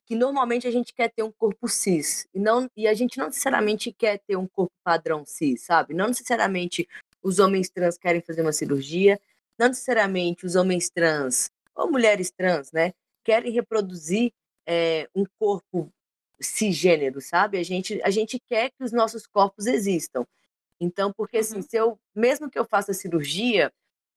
[0.05, 3.27] que normalmente a gente quer ter um corpo cis e não e a gente não
[3.27, 5.93] necessariamente quer ter um corpo padrão cis, sabe?
[5.93, 6.87] Não necessariamente
[7.27, 9.19] os homens trans querem fazer uma cirurgia,
[9.59, 14.31] não necessariamente os homens trans ou mulheres trans, né, querem reproduzir
[14.65, 15.91] é, um corpo
[16.39, 17.57] cisgênero, sabe?
[17.57, 20.25] A gente, a gente quer que os nossos corpos existam.
[20.79, 21.61] Então, porque assim, uhum.
[21.61, 23.71] se eu, mesmo que eu faça cirurgia,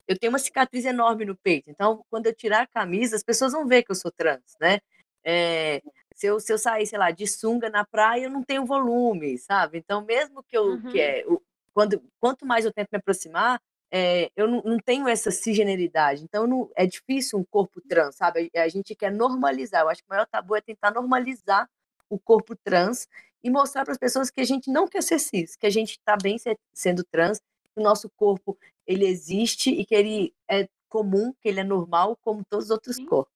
[0.07, 1.69] eu tenho uma cicatriz enorme no peito.
[1.69, 4.79] Então, quando eu tirar a camisa, as pessoas vão ver que eu sou trans, né?
[5.23, 5.81] É,
[6.15, 9.37] se, eu, se eu sair, sei lá, de sunga na praia, eu não tenho volume,
[9.37, 9.79] sabe?
[9.79, 10.91] Então, mesmo que eu, uhum.
[10.91, 11.25] que é,
[11.73, 13.61] quando, quanto mais eu tento me aproximar,
[13.91, 16.23] é, eu não, não, tenho essa cisgeneridade.
[16.23, 18.49] Então, não, é difícil um corpo trans, sabe?
[18.55, 19.81] A, a, gente quer normalizar.
[19.81, 21.69] Eu acho que o maior tabu é tentar normalizar
[22.09, 23.07] o corpo trans
[23.43, 25.91] e mostrar para as pessoas que a gente não quer ser cis, que a gente
[25.91, 28.57] está bem ser, sendo trans, que o nosso corpo
[28.87, 32.95] ele existe e que ele é comum, que ele é normal, como todos os outros
[32.97, 33.05] Sim.
[33.05, 33.33] corpos.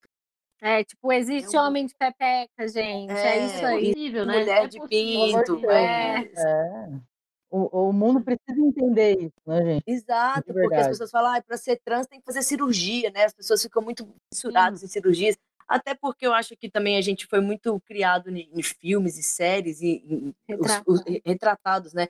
[0.62, 1.66] É, tipo, existe é um...
[1.66, 3.12] homem de pepeca, gente.
[3.12, 3.94] É, é isso aí.
[3.94, 4.40] Possível, né?
[4.40, 5.70] Mulher é de pinto.
[5.70, 6.32] É.
[7.56, 9.84] O, o mundo precisa entender isso, né, gente?
[9.88, 13.24] Exato, porque as pessoas falam, ah, para ser trans tem que fazer cirurgia, né?
[13.24, 15.38] As pessoas ficam muito fissuradas em cirurgias.
[15.66, 19.24] Até porque eu acho que também a gente foi muito criado em, em filmes e
[19.24, 22.10] séries e, e os, os, retratados, né?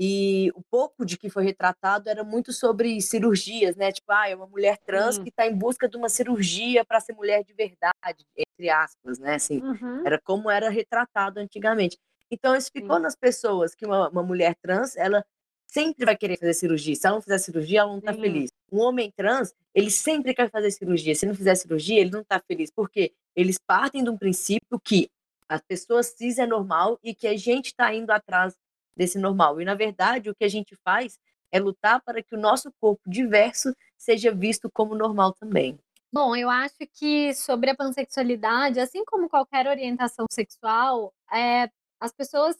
[0.00, 3.92] E o pouco de que foi retratado era muito sobre cirurgias, né?
[3.92, 5.22] Tipo, ah, é uma mulher trans hum.
[5.22, 9.34] que está em busca de uma cirurgia para ser mulher de verdade, entre aspas, né?
[9.34, 10.06] Assim, uhum.
[10.06, 11.98] era como era retratado antigamente.
[12.30, 13.02] Então, isso ficou Sim.
[13.02, 15.24] nas pessoas que uma, uma, mulher trans, ela
[15.66, 16.94] sempre vai querer fazer cirurgia.
[16.94, 18.50] Se ela não fizer cirurgia, ela não está feliz.
[18.70, 21.14] Um homem trans, ele sempre quer fazer cirurgia.
[21.14, 22.70] Se não fizer cirurgia, ele não está feliz.
[22.70, 25.10] Porque eles partem de um princípio que
[25.48, 28.54] as pessoas cis é normal e que a gente está indo atrás
[28.94, 29.60] desse normal.
[29.60, 31.18] E, na verdade, o que a gente faz
[31.50, 35.78] é lutar para que o nosso corpo diverso seja visto como normal também.
[36.12, 41.70] Bom, eu acho que sobre a pansexualidade, assim como qualquer orientação sexual, é,
[42.00, 42.56] as pessoas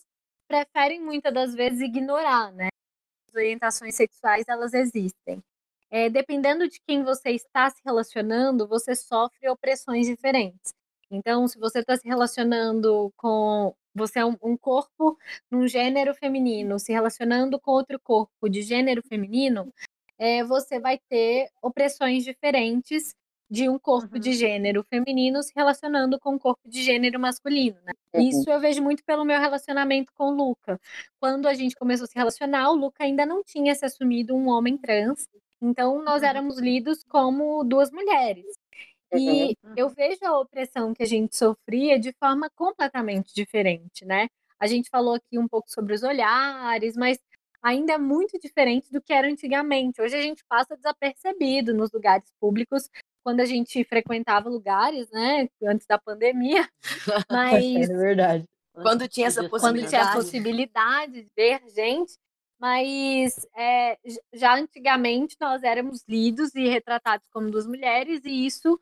[0.49, 2.69] preferem muitas das vezes ignorar, né?
[3.29, 5.43] As orientações sexuais, elas existem.
[5.91, 10.73] É, dependendo de quem você está se relacionando, você sofre opressões diferentes.
[11.11, 15.19] Então, se você está se relacionando com você é um, corpo
[15.51, 19.73] num gênero feminino se relacionando com outro corpo de gênero feminino,
[20.19, 23.15] é, você vai ter opressões diferentes
[23.51, 24.21] de um corpo uhum.
[24.21, 27.79] de gênero feminino se relacionando com um corpo de gênero masculino.
[27.85, 27.93] Né?
[28.15, 28.29] Uhum.
[28.29, 30.79] Isso eu vejo muito pelo meu relacionamento com o Luca.
[31.19, 34.49] Quando a gente começou a se relacionar, o Luca ainda não tinha se assumido um
[34.49, 35.29] homem trans,
[35.61, 36.29] então nós uhum.
[36.29, 38.45] éramos lidos como duas mulheres.
[39.13, 39.75] E uhum.
[39.75, 44.29] eu vejo a opressão que a gente sofria de forma completamente diferente, né?
[44.61, 47.19] A gente falou aqui um pouco sobre os olhares, mas
[47.63, 50.01] ainda é muito diferente do que era antigamente.
[50.01, 52.89] Hoje a gente passa desapercebido nos lugares públicos
[53.29, 55.51] quando a gente frequentava lugares, né?
[55.63, 56.67] Antes da pandemia.
[57.31, 58.45] Mas é verdade.
[58.73, 59.85] Quando tinha essa possibilidade.
[59.85, 62.15] Quando tinha a possibilidade de ver gente.
[62.59, 63.99] Mas é,
[64.33, 68.81] já antigamente nós éramos lidos e retratados como duas mulheres, e isso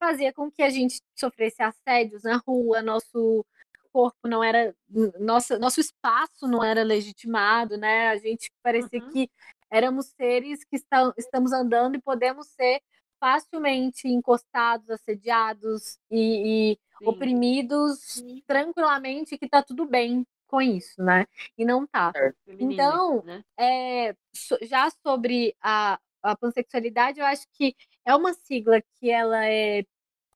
[0.00, 3.44] fazia com que a gente sofresse assédios na rua, nosso
[3.92, 4.74] corpo não era,
[5.20, 8.08] nosso, nosso espaço não era legitimado, né?
[8.08, 9.10] A gente parecia uhum.
[9.10, 9.30] que
[9.70, 12.80] éramos seres que estão, estamos andando e podemos ser
[13.22, 18.42] facilmente encostados, assediados e, e oprimidos Sim.
[18.44, 21.24] tranquilamente, que tá tudo bem com isso, né?
[21.56, 22.12] E não tá.
[22.48, 23.44] Então, né?
[23.56, 24.16] é,
[24.62, 29.84] já sobre a, a pansexualidade, eu acho que é uma sigla que ela é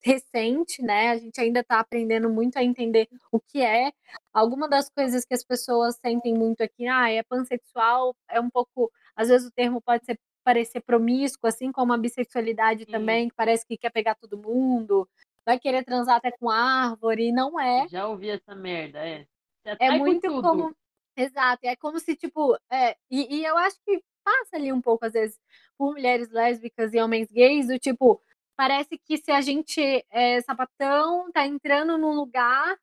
[0.01, 1.11] recente, né?
[1.11, 3.91] A gente ainda está aprendendo muito a entender o que é.
[4.33, 8.93] Alguma das coisas que as pessoas sentem muito aqui, ah, é pansexual, é um pouco,
[9.17, 10.17] às vezes o termo pode ser
[10.47, 12.93] parecer promíscuo, assim como a bissexualidade Sim.
[12.93, 15.09] também, que parece que quer pegar todo mundo,
[15.45, 17.89] vai querer transar até com árvore, e não é.
[17.89, 19.27] Já ouvi essa merda, é.
[19.81, 20.73] É muito como.
[21.17, 25.05] Exato, é como se, tipo, é, e, e eu acho que passa ali um pouco,
[25.05, 25.37] às vezes,
[25.77, 28.23] por mulheres lésbicas e homens gays, do tipo,
[28.55, 29.81] parece que se a gente
[30.11, 32.77] é sapatão, tá entrando num lugar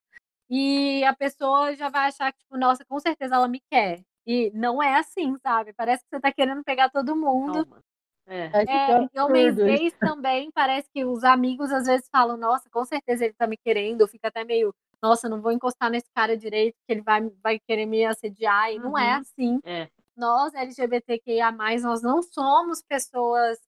[0.49, 4.03] e a pessoa já vai achar que, tipo, nossa, com certeza ela me quer.
[4.26, 5.74] E não é assim, sabe?
[5.74, 7.65] Parece que você tá querendo pegar todo mundo.
[7.65, 7.84] Calma.
[8.26, 8.49] É.
[8.53, 9.55] É, e homens
[9.91, 13.57] gays também, parece que os amigos às vezes falam, nossa, com certeza ele tá me
[13.57, 17.59] querendo, fica até meio, nossa, não vou encostar nesse cara direito, que ele vai, vai
[17.59, 18.84] querer me assediar, e uhum.
[18.84, 19.19] não é uhum.
[19.19, 19.59] assim.
[19.65, 19.89] É.
[20.15, 23.59] Nós, LGBTQIA, nós não somos pessoas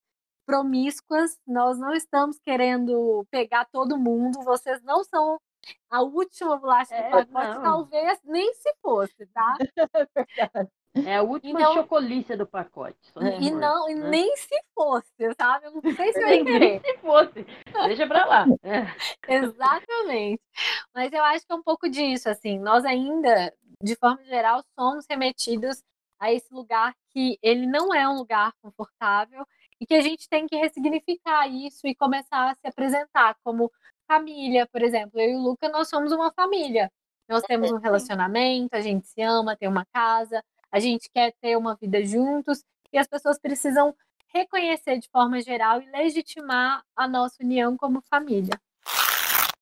[0.45, 5.39] promíscuas, nós não estamos querendo pegar todo mundo, vocês não são
[5.89, 7.63] a última bolacha é, do pacote, não.
[7.63, 9.57] talvez nem se fosse, tá?
[11.03, 12.97] É a última então, chocolícia do pacote.
[13.41, 14.09] E não, né?
[14.09, 15.65] nem se fosse, sabe?
[15.65, 16.81] Eu não sei se eu ia querer.
[16.81, 17.45] Nem se fosse.
[17.87, 18.45] Deixa pra lá.
[18.63, 18.85] É.
[19.27, 20.41] Exatamente.
[20.93, 22.57] Mas eu acho que é um pouco disso, assim.
[22.57, 23.53] Nós ainda,
[23.83, 25.83] de forma geral, somos remetidos
[26.17, 29.45] a esse lugar que ele não é um lugar confortável
[29.79, 33.69] e que a gente tem que ressignificar isso e começar a se apresentar como
[34.07, 35.19] família, por exemplo.
[35.19, 36.91] Eu e o Luca, nós somos uma família.
[37.27, 41.57] Nós temos um relacionamento, a gente se ama, tem uma casa, a gente quer ter
[41.57, 43.95] uma vida juntos e as pessoas precisam
[44.27, 48.59] reconhecer de forma geral e legitimar a nossa união como família.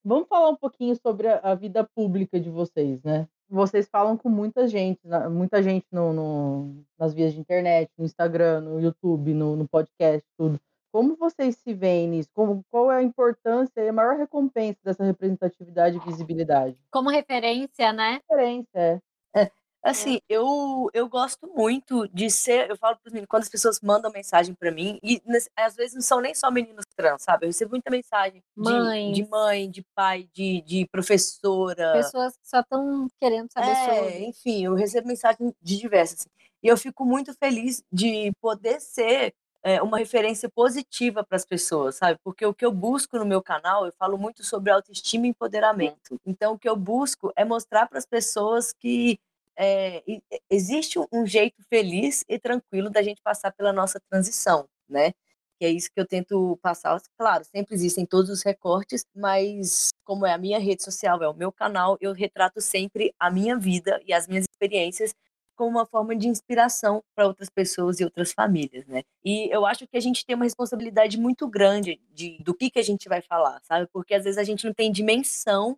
[0.04, 3.28] Vamos falar um pouquinho sobre a vida pública de vocês, né?
[3.54, 8.62] vocês falam com muita gente, muita gente no, no, nas vias de internet, no Instagram,
[8.62, 10.60] no YouTube, no, no podcast, tudo.
[10.94, 12.30] Como vocês se veem nisso?
[12.36, 16.78] Como, qual é a importância e a maior recompensa dessa representatividade e visibilidade?
[16.92, 18.22] Como referência, né?
[18.30, 19.02] Referência, é.
[19.36, 19.52] é.
[19.82, 22.70] Assim, eu, eu gosto muito de ser.
[22.70, 25.20] Eu falo para os meninos, quando as pessoas mandam mensagem para mim, e
[25.58, 27.46] às vezes não são nem só meninos trans, sabe?
[27.46, 31.94] Eu recebo muita mensagem de, de mãe, de pai, de, de professora.
[31.94, 34.26] Pessoas que só estão querendo saber é, sobre.
[34.26, 36.20] Enfim, eu recebo mensagem de diversas.
[36.20, 36.30] Assim,
[36.62, 39.34] e eu fico muito feliz de poder ser
[39.64, 42.20] é, uma referência positiva para as pessoas, sabe?
[42.24, 46.20] Porque o que eu busco no meu canal, eu falo muito sobre autoestima e empoderamento.
[46.26, 49.18] Então, o que eu busco é mostrar para as pessoas que
[49.58, 50.04] é,
[50.50, 55.14] existe um jeito feliz e tranquilo da gente passar pela nossa transição, né?
[55.60, 57.00] Que é isso que eu tento passar.
[57.18, 61.34] Claro, sempre existem todos os recortes, mas como é a minha rede social, é o
[61.34, 65.16] meu canal, eu retrato sempre a minha vida e as minhas experiências
[65.56, 69.04] como uma forma de inspiração para outras pessoas e outras famílias, né?
[69.24, 72.80] E eu acho que a gente tem uma responsabilidade muito grande de, do que, que
[72.80, 73.88] a gente vai falar, sabe?
[73.92, 75.78] Porque às vezes a gente não tem dimensão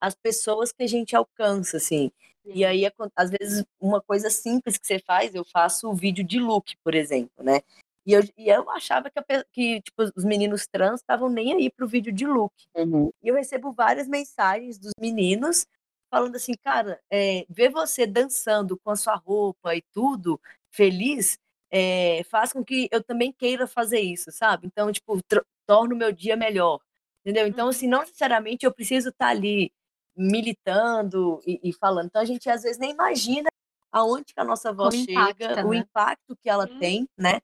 [0.00, 2.10] as pessoas que a gente alcança, assim.
[2.44, 2.52] Sim.
[2.54, 2.82] E aí,
[3.16, 6.94] às vezes, uma coisa simples que você faz, eu faço o vídeo de look, por
[6.94, 7.60] exemplo, né?
[8.06, 11.70] E eu, e eu achava que, a, que tipo, os meninos trans estavam nem aí
[11.70, 12.52] pro vídeo de look.
[12.76, 13.10] Uhum.
[13.22, 15.66] E eu recebo várias mensagens dos meninos
[16.14, 20.40] falando assim, cara, é, ver você dançando com a sua roupa e tudo,
[20.70, 21.36] feliz,
[21.72, 24.64] é, faz com que eu também queira fazer isso, sabe?
[24.68, 25.18] Então, tipo,
[25.66, 26.78] torna o meu dia melhor,
[27.20, 27.48] entendeu?
[27.48, 29.72] Então, assim, não necessariamente eu preciso estar tá ali
[30.16, 32.06] militando e, e falando.
[32.06, 33.50] Então, a gente às vezes nem imagina
[33.90, 35.64] aonde que a nossa voz chega, né?
[35.64, 36.78] o impacto que ela hum.
[36.78, 37.40] tem, né?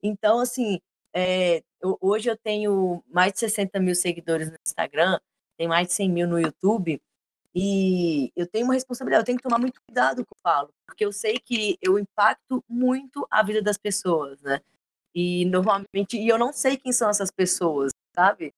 [0.00, 0.78] Então, assim,
[1.12, 1.60] é,
[2.00, 5.18] hoje eu tenho mais de 60 mil seguidores no Instagram,
[5.58, 7.02] tem mais de 100 mil no YouTube,
[7.54, 10.52] e eu tenho uma responsabilidade, eu tenho que tomar muito cuidado com o que eu
[10.52, 14.60] falo, porque eu sei que eu impacto muito a vida das pessoas, né?
[15.14, 18.54] E normalmente, e eu não sei quem são essas pessoas, sabe?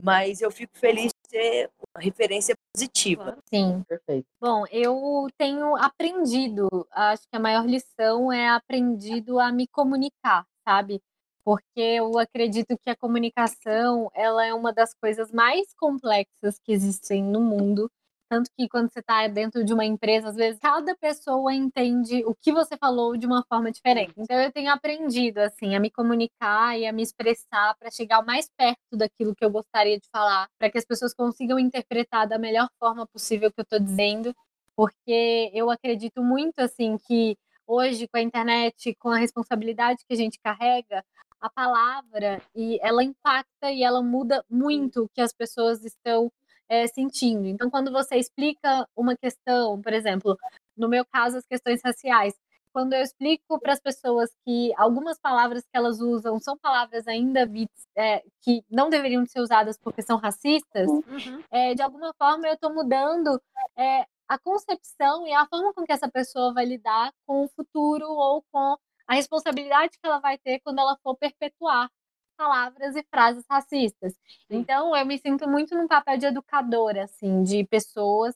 [0.00, 3.38] Mas eu fico feliz de ser uma referência positiva.
[3.52, 3.82] Sim.
[3.88, 4.26] Perfeito.
[4.40, 11.00] Bom, eu tenho aprendido, acho que a maior lição é aprendido a me comunicar, sabe?
[11.44, 17.22] Porque eu acredito que a comunicação, ela é uma das coisas mais complexas que existem
[17.22, 17.90] no mundo
[18.28, 22.34] tanto que quando você está dentro de uma empresa, às vezes cada pessoa entende o
[22.34, 24.12] que você falou de uma forma diferente.
[24.16, 28.26] Então eu tenho aprendido assim a me comunicar e a me expressar para chegar o
[28.26, 32.38] mais perto daquilo que eu gostaria de falar, para que as pessoas consigam interpretar da
[32.38, 34.34] melhor forma possível o que eu estou dizendo,
[34.74, 40.16] porque eu acredito muito assim que hoje com a internet, com a responsabilidade que a
[40.16, 41.04] gente carrega,
[41.40, 46.30] a palavra e ela impacta e ela muda muito o que as pessoas estão
[46.68, 47.46] é, sentindo.
[47.46, 50.36] Então, quando você explica uma questão, por exemplo,
[50.76, 52.34] no meu caso, as questões raciais,
[52.76, 57.50] quando eu explico para as pessoas que algumas palavras que elas usam são palavras ainda
[57.96, 61.42] é, que não deveriam ser usadas porque são racistas, uhum.
[61.50, 63.40] é, de alguma forma eu estou mudando
[63.78, 68.10] é, a concepção e a forma com que essa pessoa vai lidar com o futuro
[68.10, 71.88] ou com a responsabilidade que ela vai ter quando ela for perpetuar
[72.36, 74.12] palavras e frases racistas.
[74.50, 74.58] Sim.
[74.58, 78.34] Então, eu me sinto muito num papel de educadora, assim, de pessoas,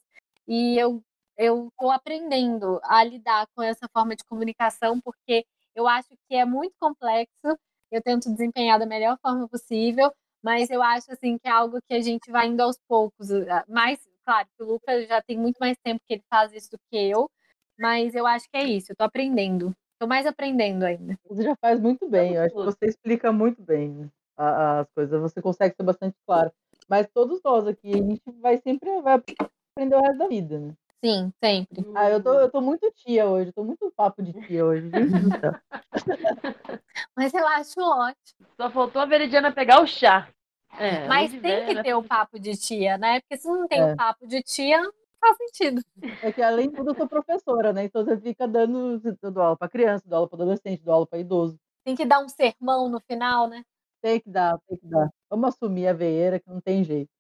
[0.48, 1.03] e eu
[1.38, 6.44] eu estou aprendendo a lidar com essa forma de comunicação, porque eu acho que é
[6.44, 7.59] muito complexo,
[7.90, 11.94] eu tento desempenhar da melhor forma possível, mas eu acho, assim, que é algo que
[11.94, 15.57] a gente vai indo aos poucos, ah, mais, claro, que o Lucas já tem muito
[15.59, 17.30] mais tempo que ele faz isso do que eu,
[17.78, 19.74] mas eu acho que é isso, eu estou aprendendo.
[20.01, 21.14] Estou mais aprendendo ainda.
[21.28, 22.32] Você já faz muito bem.
[22.32, 25.20] Eu acho que você explica muito bem né, as coisas.
[25.20, 26.51] Você consegue ser bastante claro.
[26.88, 30.72] Mas todos nós aqui, a gente vai sempre vai aprender o resto da vida, né?
[31.05, 31.84] Sim, sempre.
[31.94, 34.90] Ah, eu tô, eu tô muito tia hoje, tô muito papo de tia hoje,
[37.14, 38.48] Mas eu acho ótimo.
[38.59, 40.30] Só faltou a Veridiana pegar o chá.
[40.78, 43.20] É, Mas tem que ter o papo de tia, né?
[43.20, 43.92] Porque se não tem é.
[43.92, 44.80] o papo de tia,
[45.21, 45.83] faz sentido.
[46.23, 47.85] É que além de tudo, eu sou professora, né?
[47.85, 51.18] Então você fica dando, dando aula para criança, dando aula para adolescente, dando aula para
[51.18, 51.59] idoso.
[51.85, 53.64] Tem que dar um sermão no final, né?
[54.03, 55.11] Tem que dar, tem que dar.
[55.29, 57.11] Vamos assumir a veieira que não tem jeito.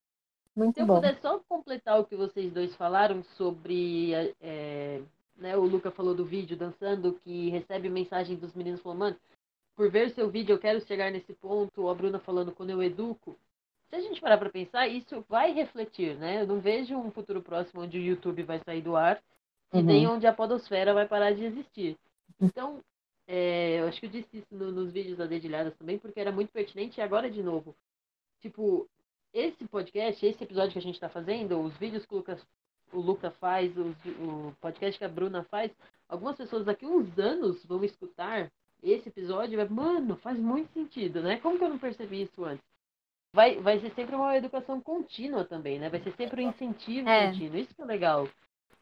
[0.56, 0.94] Muito Se bom.
[0.94, 4.12] eu puder só completar o que vocês dois falaram sobre.
[4.40, 5.00] É,
[5.36, 9.16] né, o Luca falou do vídeo dançando, que recebe mensagem dos meninos falando, mano,
[9.74, 11.88] por ver seu vídeo eu quero chegar nesse ponto.
[11.88, 13.36] A Bruna falando quando eu educo
[13.90, 16.42] se a gente parar para pensar, isso vai refletir, né?
[16.42, 19.20] Eu não vejo um futuro próximo onde o YouTube vai sair do ar
[19.72, 19.80] uhum.
[19.80, 21.98] e nem onde a podosfera vai parar de existir.
[22.40, 22.80] Então,
[23.26, 26.30] é, eu acho que eu disse isso no, nos vídeos da Dedilhadas também, porque era
[26.30, 27.74] muito pertinente e agora de novo.
[28.40, 28.88] Tipo,
[29.34, 32.40] esse podcast, esse episódio que a gente está fazendo, os vídeos que o Lucas,
[32.92, 35.72] o Luca faz, os, o podcast que a Bruna faz,
[36.08, 38.50] algumas pessoas daqui uns anos vão escutar
[38.82, 41.38] esse episódio e vai, mano, faz muito sentido, né?
[41.38, 42.69] Como que eu não percebi isso antes?
[43.32, 45.88] Vai, vai ser sempre uma educação contínua também, né?
[45.88, 47.26] Vai ser sempre um incentivo é.
[47.28, 47.58] contínuo.
[47.58, 48.28] Isso que é legal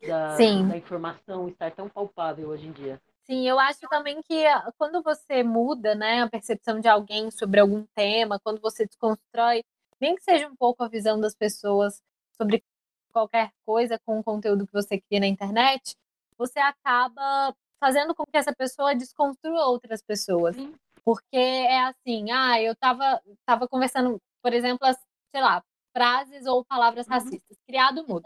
[0.07, 3.01] da, da informação estar tão palpável hoje em dia.
[3.25, 7.61] Sim, eu acho também que ah, quando você muda né, a percepção de alguém sobre
[7.61, 9.63] algum tema, quando você desconstrói,
[10.01, 12.03] nem que seja um pouco a visão das pessoas
[12.37, 12.65] sobre
[13.13, 15.95] qualquer coisa com o conteúdo que você cria na internet,
[16.39, 20.57] você acaba fazendo com que essa pessoa desconstrua outras pessoas.
[20.57, 20.75] Sim
[21.05, 24.97] Porque é assim, ah, eu tava, tava conversando, por exemplo, as,
[25.31, 25.63] sei lá,
[25.95, 27.13] frases ou palavras Uhum.
[27.13, 27.59] racistas.
[27.67, 28.25] Criado mudo.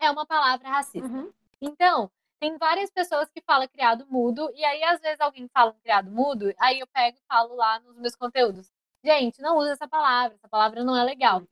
[0.00, 1.06] É uma palavra racista.
[1.06, 1.30] Uhum.
[1.60, 2.10] Então,
[2.40, 6.10] tem várias pessoas que falam criado mudo, e aí às vezes alguém fala um criado
[6.10, 8.70] mudo, aí eu pego e falo lá nos meus conteúdos.
[9.04, 11.42] Gente, não usa essa palavra, essa palavra não é legal.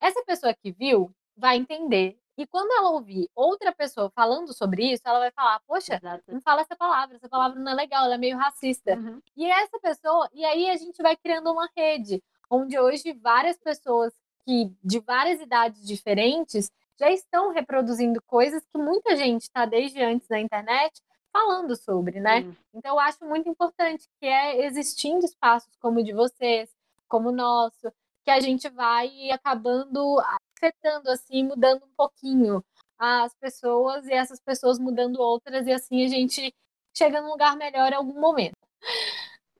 [0.00, 2.18] Essa pessoa que viu vai entender.
[2.36, 6.24] E quando ela ouvir outra pessoa falando sobre isso, ela vai falar: Poxa, Exato.
[6.28, 8.94] não fala essa palavra, essa palavra não é legal, ela é meio racista.
[8.96, 9.20] Uhum.
[9.36, 12.22] E essa pessoa, e aí a gente vai criando uma rede,
[12.52, 14.12] onde hoje várias pessoas
[14.44, 20.28] que de várias idades diferentes já estão reproduzindo coisas que muita gente está desde antes
[20.28, 21.00] na internet
[21.32, 22.42] falando sobre, né?
[22.42, 22.56] Sim.
[22.74, 26.70] Então eu acho muito importante que é existindo espaços como o de vocês,
[27.08, 27.90] como o nosso,
[28.22, 30.20] que a gente vai acabando
[30.54, 32.62] afetando assim, mudando um pouquinho
[32.98, 36.54] as pessoas e essas pessoas mudando outras e assim a gente
[36.94, 38.56] chega num lugar melhor em algum momento.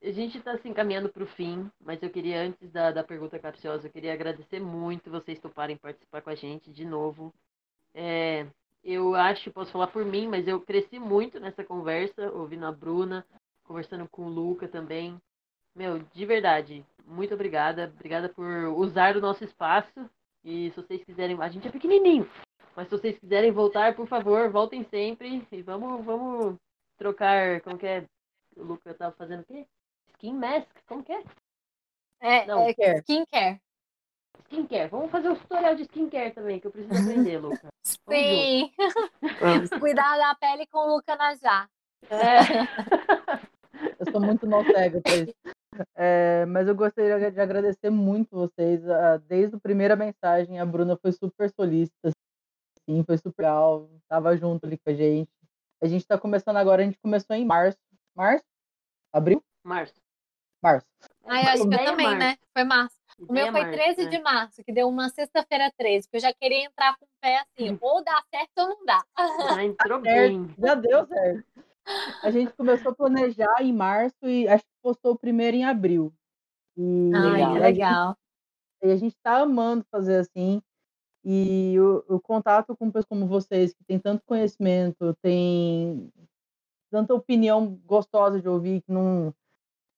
[0.04, 3.38] A gente está se encaminhando para o fim, mas eu queria, antes da, da pergunta
[3.38, 7.32] capciosa, eu queria agradecer muito vocês toparem participar com a gente de novo.
[7.94, 8.46] É,
[8.82, 13.24] eu acho, posso falar por mim, mas eu cresci muito nessa conversa, ouvindo a Bruna,
[13.62, 15.20] conversando com o Luca também.
[15.72, 17.92] Meu, de verdade, muito obrigada.
[17.94, 18.44] Obrigada por
[18.76, 20.10] usar o nosso espaço.
[20.44, 22.28] E se vocês quiserem, a gente é pequenininho,
[22.74, 26.56] mas se vocês quiserem voltar, por favor, voltem sempre e vamos, vamos
[26.98, 28.04] trocar, como que é?
[28.56, 29.64] O Luca tava fazendo o quê?
[30.22, 31.24] Skin mask, como que é?
[32.20, 33.00] É, Não, é care.
[33.00, 33.60] skincare.
[34.44, 34.88] Skincare.
[34.88, 37.68] Vamos fazer um tutorial de skincare também, que eu preciso aprender, Luca.
[37.84, 38.70] Sim.
[39.80, 41.68] Cuidar da pele com o Luca Najá.
[42.08, 42.38] É.
[43.98, 45.34] Eu sou muito não cego pra isso.
[45.96, 48.80] É, mas eu gostaria de agradecer muito vocês.
[49.26, 52.10] Desde a primeira mensagem, a Bruna foi super solícita,
[52.88, 55.30] assim, foi super legal, tava junto ali com a gente.
[55.82, 57.78] A gente tá começando agora, a gente começou em março.
[58.14, 58.44] Março?
[59.12, 59.42] Abril?
[59.64, 59.94] Março.
[60.62, 60.86] Março.
[61.26, 62.18] Ai, acho que eu é também, março.
[62.18, 62.36] né?
[62.52, 62.96] Foi março.
[63.18, 64.10] O meu foi março, 13 né?
[64.10, 67.38] de março, que deu uma sexta-feira 13, porque eu já queria entrar com o pé
[67.38, 69.04] assim, ou dá certo ou não dá.
[69.54, 70.02] Já entrou certo.
[70.02, 70.54] bem.
[70.58, 71.44] Já deu certo.
[72.22, 76.12] A gente começou a planejar em março e acho que postou o primeiro em abril.
[76.76, 77.52] E, Ai, Legal.
[77.52, 78.16] que e a legal.
[78.84, 80.62] E a gente está amando fazer assim.
[81.24, 86.12] E o, o contato com pessoas como vocês, que tem tanto conhecimento, tem
[86.90, 89.32] tanta opinião gostosa de ouvir, que não.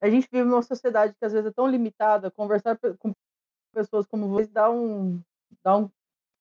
[0.04, 3.14] A gente vive numa sociedade que às vezes é tão limitada, conversar com
[3.72, 5.18] pessoas como vocês dá um,
[5.64, 5.90] dá um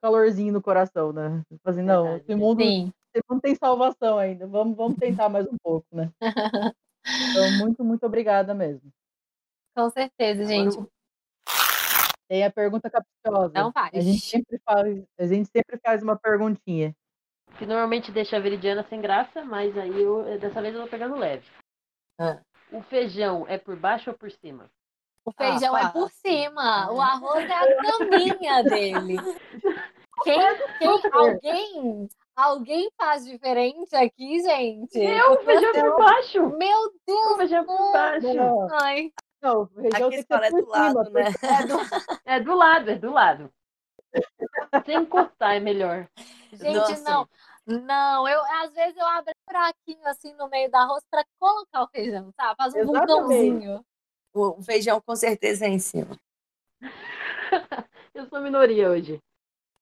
[0.01, 1.41] calorzinho no coração, né?
[1.49, 2.91] Tipo assim, não, Verdade, esse mundo, Sim.
[3.14, 6.11] esse mundo tem salvação ainda, vamos, vamos tentar mais um pouco, né?
[6.22, 8.91] Então, muito, muito obrigada mesmo.
[9.74, 10.74] Com certeza, gente.
[10.74, 10.89] Agora,
[12.28, 13.53] Tem a pergunta capciosa.
[13.55, 13.93] Não faz.
[13.95, 16.93] A gente sempre faz, a gente sempre faz uma perguntinha.
[17.57, 21.16] que normalmente deixa a Veridiana sem graça, mas aí eu, dessa vez eu vou pegando
[21.16, 21.49] leve.
[22.20, 22.41] Ah.
[22.74, 24.69] O feijão é por baixo ou por cima?
[25.24, 29.17] O feijão é por cima, o arroz é a caminha dele.
[30.24, 30.39] Quem,
[30.78, 34.99] quem, alguém, alguém faz diferente aqui, gente?
[34.99, 36.49] Eu, o feijão é por baixo!
[36.57, 37.38] Meu O Deus!
[37.38, 38.34] feijão é por baixo!
[38.34, 39.11] Não, Ai,
[39.41, 41.24] não, o feijão Aqui tem que fala ser é por do lado, cima, né?
[41.43, 41.78] É do,
[42.26, 43.53] é do lado, é do lado.
[44.86, 46.07] Sem encostar é melhor.
[46.53, 47.11] gente, Nossa.
[47.11, 47.28] não.
[47.66, 51.84] Não, eu às vezes eu abro um buraquinho assim no meio do arroz para colocar
[51.84, 52.55] o feijão, sabe?
[52.57, 53.07] Faz um Exatamente.
[53.07, 53.86] vulcãozinho.
[54.34, 56.20] O o feijão com certeza é em cima.
[58.14, 59.20] Eu sou minoria hoje.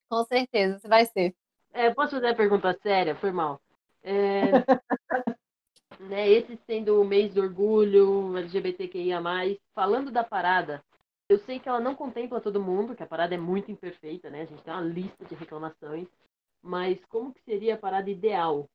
[0.10, 1.36] Com certeza, você vai ser.
[1.74, 3.16] É, posso fazer a pergunta séria?
[3.16, 3.60] Foi mal.
[4.04, 4.42] É,
[6.00, 9.22] né, esse sendo o mês do orgulho, LGBTQIA+,
[9.74, 10.84] falando da parada,
[11.30, 14.42] eu sei que ela não contempla todo mundo, que a parada é muito imperfeita, né?
[14.42, 16.08] A gente tem uma lista de reclamações,
[16.62, 18.70] mas como que seria a parada ideal,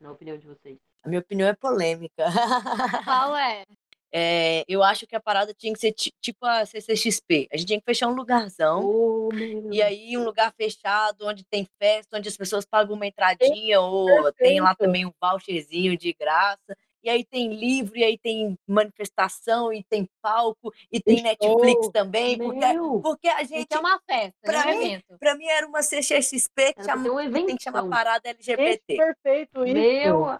[0.00, 0.78] na opinião de vocês?
[1.04, 2.24] A minha opinião é polêmica.
[3.04, 3.64] Qual é?
[4.10, 7.46] É, eu acho que a parada tinha que ser ti- tipo a CCXP.
[7.52, 8.82] A gente tinha que fechar um lugarzão.
[8.84, 9.28] Oh,
[9.70, 14.06] E aí, um lugar fechado, onde tem festa, onde as pessoas pagam uma entradinha, ou
[14.32, 14.78] tem lá perfeito.
[14.78, 16.74] também um voucherzinho de graça.
[17.02, 21.88] E aí tem livro, e aí tem manifestação, e tem palco, e tem Tem Netflix
[21.90, 22.36] também.
[22.38, 25.18] Porque, Meu, porque a Gente, gente, é uma festa, pra é um mim, evento.
[25.18, 28.96] pra mim, era uma CCXP que, pra chama, um que tem que chamar parada LGBT.
[28.96, 29.74] perfeito isso.
[29.74, 30.38] meu,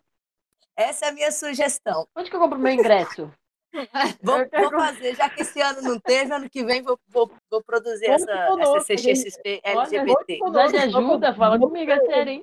[0.77, 2.07] Essa é a minha sugestão.
[2.17, 3.31] onde que eu compro meu ingresso?
[4.23, 7.63] Vou, vou fazer, já que esse ano não teve, ano que vem vou, vou, vou
[7.63, 10.39] produzir Conte essa, conosco, essa CCXP Olha, LGBT.
[10.39, 12.43] Precisar de ajuda, fala comigo, é sério, hein?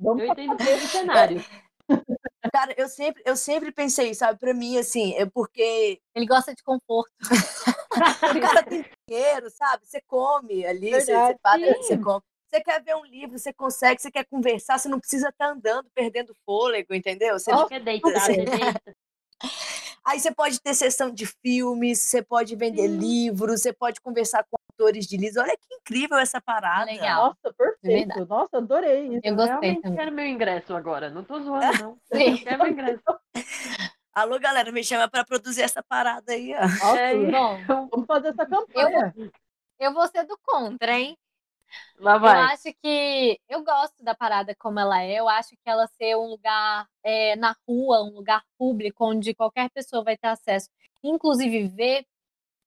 [0.00, 1.44] Vamos Eu entendo o cenário.
[2.52, 6.62] Cara, eu sempre, eu sempre pensei, sabe, pra mim, assim, é porque Ele gosta de
[6.62, 7.10] conforto.
[8.36, 9.86] o cara tem dinheiro, sabe?
[9.86, 11.82] Você come ali, você, você paga, sim.
[11.82, 12.22] você come.
[12.50, 15.90] Você quer ver um livro, você consegue, você quer conversar, você não precisa estar andando,
[15.94, 17.38] perdendo fôlego, entendeu?
[17.38, 18.96] Você Você quer deitar, você deita.
[20.04, 22.96] Aí você pode ter sessão de filmes, você pode vender Sim.
[22.96, 25.36] livros, você pode conversar com autores de livros.
[25.42, 26.90] Olha que incrível essa parada.
[26.90, 27.26] Legal.
[27.42, 28.06] Nossa, perfeito.
[28.08, 28.28] verdade.
[28.28, 29.20] Nossa, adorei isso.
[29.24, 29.98] Eu Eu gostei realmente também.
[29.98, 31.10] quero meu ingresso agora.
[31.10, 31.98] Não tô zoando, não.
[32.12, 32.30] Sim.
[32.32, 33.02] Eu quero meu ingresso.
[34.14, 36.60] Alô, galera, me chama pra produzir essa parada aí, ó.
[36.62, 39.14] Nossa, É, Bom, vamos fazer essa campanha.
[39.78, 41.16] eu vou ser do contra, hein?
[41.98, 42.38] Lá Eu vai.
[42.54, 45.14] acho que eu gosto da parada como ela é.
[45.20, 49.68] Eu acho que ela ser um lugar é, na rua, um lugar público, onde qualquer
[49.70, 50.68] pessoa vai ter acesso,
[51.04, 52.06] inclusive ver,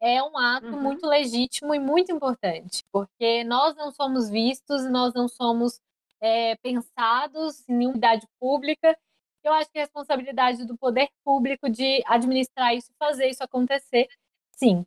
[0.02, 0.82] é um ato Uhum.
[0.82, 5.80] muito legítimo e muito importante, porque nós não somos vistos, nós não somos
[6.20, 8.98] é, pensados em nenhuma unidade pública.
[9.44, 14.08] Eu acho que é responsabilidade do poder público de administrar isso fazer isso acontecer,
[14.56, 14.86] sim.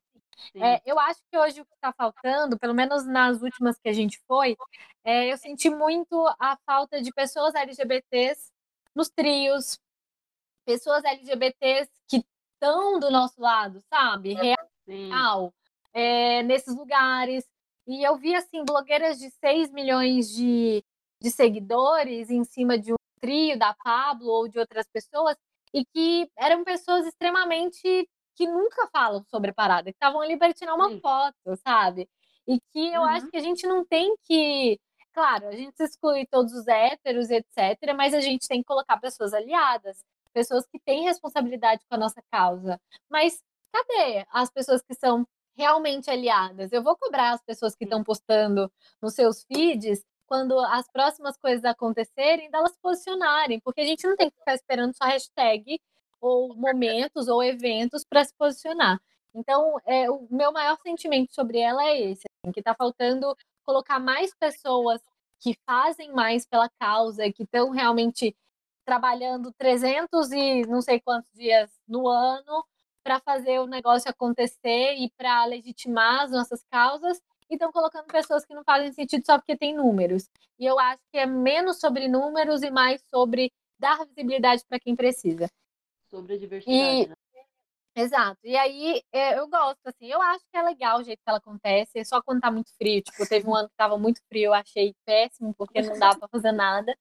[0.53, 0.62] Sim.
[0.62, 3.93] É, eu acho que hoje o que está faltando, pelo menos nas últimas que a
[3.93, 4.57] gente foi,
[5.05, 8.51] é, eu senti muito a falta de pessoas LGBTs
[8.95, 9.79] nos trios,
[10.65, 14.35] pessoas LGBTs que estão do nosso lado, sabe?
[14.85, 15.09] Sim.
[15.09, 15.53] Real,
[15.93, 17.45] é, nesses lugares.
[17.87, 20.82] E eu vi, assim, blogueiras de 6 milhões de,
[21.20, 25.37] de seguidores em cima de um trio da Pablo ou de outras pessoas,
[25.72, 30.53] e que eram pessoas extremamente que nunca falam sobre a parada, que estavam ali para
[30.53, 31.01] tirar uma Sim.
[31.01, 32.09] foto, sabe?
[32.47, 33.07] E que eu Uhum.
[33.09, 34.78] acho que a gente não tem que.
[35.12, 39.32] Claro, a gente exclui todos os héteros, etc., mas a gente tem que colocar pessoas
[39.32, 42.80] aliadas, pessoas que têm responsabilidade com a nossa causa.
[43.09, 43.41] Mas
[43.75, 46.72] cadê as pessoas que são realmente aliadas?
[46.72, 48.70] Eu vou cobrar as pessoas que estão postando
[49.03, 54.16] nos seus feeds quando as próximas coisas acontecerem, delas se posicionarem, porque a gente não
[54.16, 55.81] tem que ficar esperando só hashtag
[56.20, 58.99] ou momentos ou eventos para se posicionar.
[59.35, 63.99] Então, é, o meu maior sentimento sobre ela é esse, assim, que está faltando colocar
[63.99, 65.03] mais pessoas
[65.41, 68.35] que fazem mais pela causa, que estão realmente
[68.85, 72.64] trabalhando 300 e não sei quantos dias no ano
[73.05, 78.44] para fazer o negócio acontecer e para legitimar as nossas causas, e estão colocando pessoas
[78.46, 80.30] que não fazem sentido só porque tem números.
[80.59, 84.96] E eu acho que é menos sobre números e mais sobre dar visibilidade para quem
[84.96, 85.46] precisa.
[86.09, 87.14] Sobre a diversidade, E- né?
[87.96, 88.40] Exato.
[88.42, 91.38] E aí é, eu gosto, assim, eu acho que é legal o jeito que ela
[91.38, 93.00] acontece, é só quando tá muito frio.
[93.00, 96.26] Tipo, teve um ano que tava muito frio, eu achei péssimo, porque não dá pra
[96.26, 96.96] fazer nada.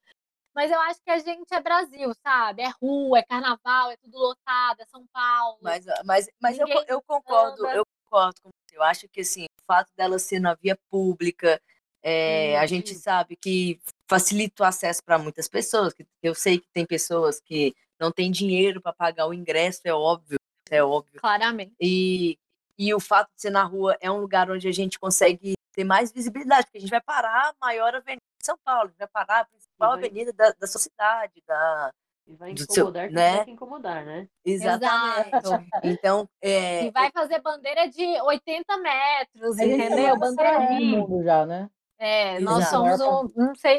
[0.54, 2.62] Mas eu acho que a gente é Brasil, sabe?
[2.62, 5.58] É rua, é carnaval, é tudo lotado, é São Paulo.
[5.62, 7.76] Mas, mas, mas eu, eu concordo, anda.
[7.76, 8.78] eu concordo com você.
[8.78, 11.60] Eu acho que assim, o fato dela ser na via pública,
[12.04, 13.02] é, a gente Sim.
[13.02, 15.94] sabe que facilita o acesso para muitas pessoas.
[15.94, 19.94] Que eu sei que tem pessoas que não têm dinheiro para pagar o ingresso, é
[19.94, 20.38] óbvio,
[20.70, 21.20] é óbvio.
[21.20, 21.74] Claramente.
[21.80, 22.38] E,
[22.78, 25.84] e o fato de ser na rua é um lugar onde a gente consegue ter
[25.84, 29.46] mais visibilidade, porque a gente vai parar a maior avenida São Paulo, vai parar a
[29.46, 31.92] principal vai- avenida da, da sua cidade, da,
[32.28, 33.32] E vai do seu- incomodar quem né?
[33.32, 34.28] tiver que incomodar, né?
[34.46, 35.38] exatamente.
[35.38, 35.70] Exato.
[35.84, 40.18] Então, é, E vai fazer bandeira de 80 metros, A gente entendeu?
[40.18, 40.98] Bandeira Sim.
[40.98, 41.70] mundo já, né?
[41.98, 43.00] É, nós Exato.
[43.00, 43.78] somos um, não sei,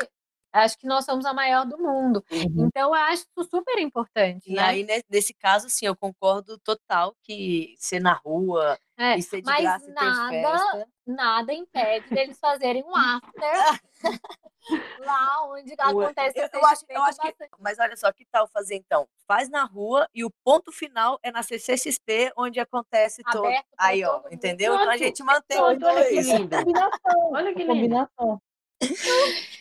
[0.53, 2.25] acho que nós somos a maior do mundo.
[2.31, 2.67] Uhum.
[2.67, 4.63] Então eu acho isso super importante, E né?
[4.63, 9.41] aí, ne- nesse caso, sim, eu concordo total que ser na rua É, e ser
[9.43, 10.89] de mas graça e ter nada- festa.
[11.07, 13.81] nada impede deles fazerem um after
[15.01, 17.35] lá onde acontece Eu, eu acho, eu acho que.
[17.59, 19.07] Mas olha só, que tal fazer então?
[19.27, 23.49] Faz na rua e o ponto final é na CCXP, onde acontece todo.
[23.79, 24.75] Aí, ó, entendeu?
[24.75, 26.57] Então a gente mantém Pronto, os olha que lindo.
[26.57, 27.33] Combinação.
[27.33, 27.73] Olha que lindo.
[27.75, 28.43] combinação.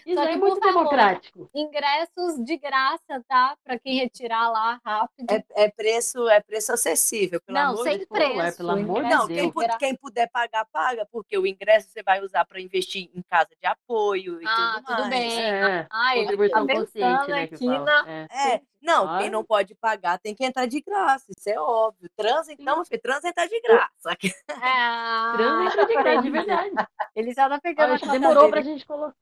[0.06, 1.50] Isso é muito favor, democrático.
[1.56, 3.56] Ingressos de graça, tá?
[3.64, 5.32] Para quem retirar lá rápido.
[5.32, 8.58] É, é preço, é preço acessível, pelo Não, amor sem de preço.
[8.58, 9.40] pelo amor de ingresso Não, Deus.
[9.40, 9.78] quem, de pu- graça.
[9.80, 13.66] quem puder pagar, paga, porque o ingresso você vai usar para investir em casa de
[13.68, 15.10] apoio e Ah, tudo tudo mais.
[15.10, 15.40] bem.
[15.42, 16.92] É, Ai, ele contribuição tá consciente,
[17.26, 17.44] pensando né?
[17.44, 18.06] Aqui na.
[18.10, 18.62] É.
[18.84, 19.22] Não, Claro.
[19.22, 22.10] quem não pode pagar tem que entrar de graça, isso é óbvio.
[22.18, 24.12] Transa, então, filho, transa entra de graça.
[24.12, 26.72] É, Transa entra de graça, de verdade.
[27.16, 29.16] Ele já tá pegando Olha, a demorou pra gente colocar.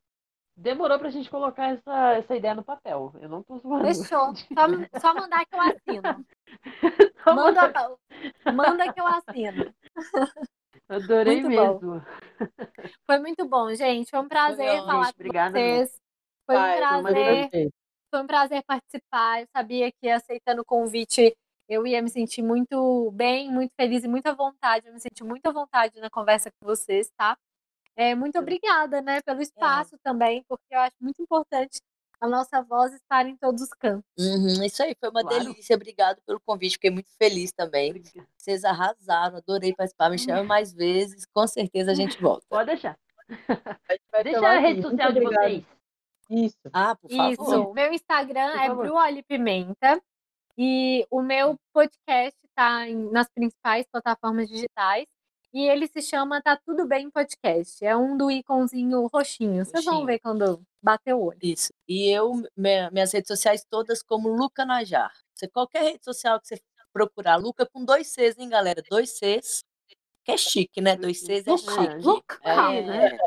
[0.57, 3.13] Demorou pra gente colocar essa, essa ideia no papel.
[3.21, 3.85] Eu não tô zoando.
[3.85, 4.35] Fechou.
[4.35, 6.25] Só, só mandar que eu assino.
[7.25, 7.97] Manda,
[8.53, 9.73] manda que eu assino.
[10.89, 11.79] Adorei Muito bom.
[11.79, 12.05] mesmo.
[13.05, 14.09] Foi muito bom, gente.
[14.09, 14.85] Foi um prazer ótimo.
[14.87, 16.01] falar Gente, com vocês.
[16.45, 17.71] Foi um Ai, foi uma prazer.
[18.11, 19.41] Foi um prazer participar.
[19.41, 21.33] Eu sabia que aceitando o convite
[21.69, 24.85] eu ia me sentir muito bem, muito feliz e muito à vontade.
[24.87, 27.37] Eu me senti muito à vontade na conversa com vocês, tá?
[27.95, 31.79] É, muito obrigada, né, pelo espaço também, porque eu acho muito importante
[32.19, 34.03] a nossa voz estar em todos os cantos.
[34.19, 35.45] Uhum, isso aí, foi uma Claro.
[35.45, 35.75] delícia.
[35.75, 37.91] Obrigado pelo convite, fiquei muito feliz também.
[37.91, 38.27] Obrigada.
[38.37, 40.09] Vocês arrasaram, adorei participar.
[40.09, 42.45] Me chama mais vezes, com certeza a gente volta.
[42.49, 42.97] Pode deixar.
[43.29, 45.80] A gente vai Deixa a rede social de vocês.
[46.31, 46.57] Isso.
[46.73, 47.31] Ah, por favor.
[47.33, 47.73] Isso.
[47.73, 48.73] Meu Instagram Por é.
[48.75, 50.01] Bruoli Pimenta.
[50.57, 55.05] E o meu podcast está nas principais plataformas digitais.
[55.53, 57.83] E ele se chama Tá Tudo Bem Podcast.
[57.83, 59.65] É um do iconzinho roxinho.
[59.65, 61.39] Vocês vão ver quando bater o olho.
[61.41, 61.73] Isso.
[61.87, 65.11] E eu, minha- minhas redes sociais todas como Luca Najar.
[65.35, 66.61] Você, qualquer rede social que você
[66.93, 68.81] procurar, Luca com dois Cs, hein, galera?
[68.89, 69.61] Dois Cs.
[70.23, 70.95] Que é chique, né?
[70.95, 71.95] Dois Cs é Luca, chique.
[72.05, 73.17] Luca, É, né?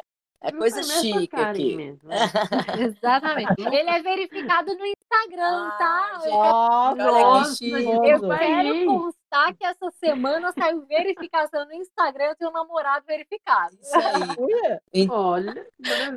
[0.44, 1.74] É coisa chique aqui.
[1.74, 2.16] mesmo, né?
[2.78, 3.54] Exatamente.
[3.58, 6.20] Ele é verificado no Instagram, tá?
[6.32, 6.94] Ah.
[6.96, 7.84] Nossa, Nossa, chique.
[7.84, 13.76] Eu quero constar que essa semana saiu verificação no Instagram, eu tenho um namorado verificado.
[13.80, 15.08] Isso aí.
[15.10, 15.66] Olha.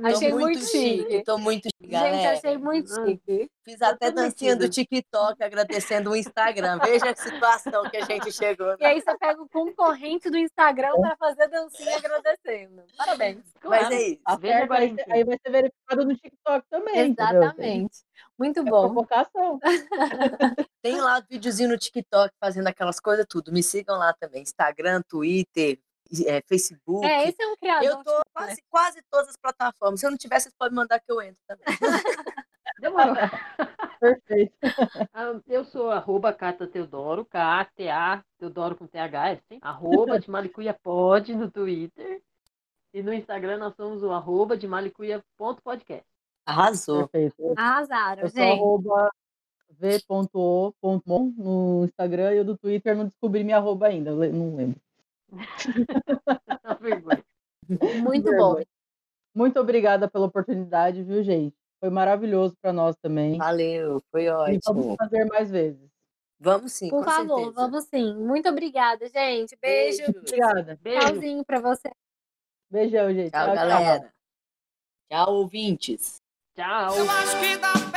[0.04, 1.04] Achei muito muito chique.
[1.04, 1.24] chique.
[1.24, 2.38] Tô muito chique, Gente, galera.
[2.38, 3.06] achei muito Ah.
[3.06, 3.50] chique.
[3.64, 4.68] Fiz até dancinha do.
[4.70, 6.78] TikTok agradecendo o Instagram.
[6.80, 8.76] Veja a situação que a gente chegou.
[8.80, 12.84] E aí você pega o concorrente do Instagram para fazer dancinha agradecendo.
[12.96, 13.40] Parabéns.
[13.64, 14.22] Mas é isso.
[14.24, 17.08] tá agora aí, vai ser verificado no TikTok também.
[17.10, 17.52] entendeu?
[18.38, 18.82] Muito É bom.
[18.94, 19.60] provocação.
[20.82, 23.52] Tem lá videozinho no TikTok fazendo aquelas coisas tudo.
[23.52, 24.42] Me sigam lá também.
[24.44, 25.80] Instagram, Twitter,
[26.26, 27.06] é, Facebook.
[27.06, 27.90] É, esse é um criador.
[27.90, 30.00] eu tô tipo, quase, quase todas as plataformas.
[30.00, 31.66] Se eu não tiver, vocês podem mandar que eu entro também.
[32.80, 33.16] Demorou.
[34.00, 34.54] Perfeito.
[35.14, 39.58] Ah, Eu sou arroba Cata Teodoro, K-A-T-A, Teodoro com T-H, é assim.
[39.64, 42.22] Arroba de Malicuia Pod no Twitter.
[42.94, 46.06] E no Instagram nós somos o arroba de malicuia.podcast.
[46.48, 47.08] Arrasou.
[47.08, 47.54] Perfeito.
[47.58, 48.40] Arrasaram, Eu gente.
[48.60, 49.10] arroba
[49.80, 54.80] v.o.mon no Instagram e o do Twitter não descobri minha arroba ainda, não lembro.
[58.02, 58.56] Muito bom.
[59.36, 61.56] Muito obrigada pela oportunidade, viu, gente?
[61.80, 63.38] Foi maravilhoso para nós também.
[63.38, 64.30] Valeu, foi E
[64.66, 64.96] vamos ótimo.
[64.98, 65.88] fazer mais vezes.
[66.40, 67.56] Vamos sim, Por com favor, certeza.
[67.56, 68.16] vamos sim.
[68.16, 69.56] Muito obrigada, gente.
[69.62, 69.98] Beijo.
[70.00, 70.16] Beijos.
[70.22, 70.80] Obrigada.
[70.82, 71.00] Beijo.
[71.08, 71.92] Tchauzinho pra você.
[72.70, 73.32] Beijão, gente.
[73.32, 74.14] Tchau, galera.
[75.10, 76.22] Tchau, ouvintes.
[76.58, 77.97] Tchau.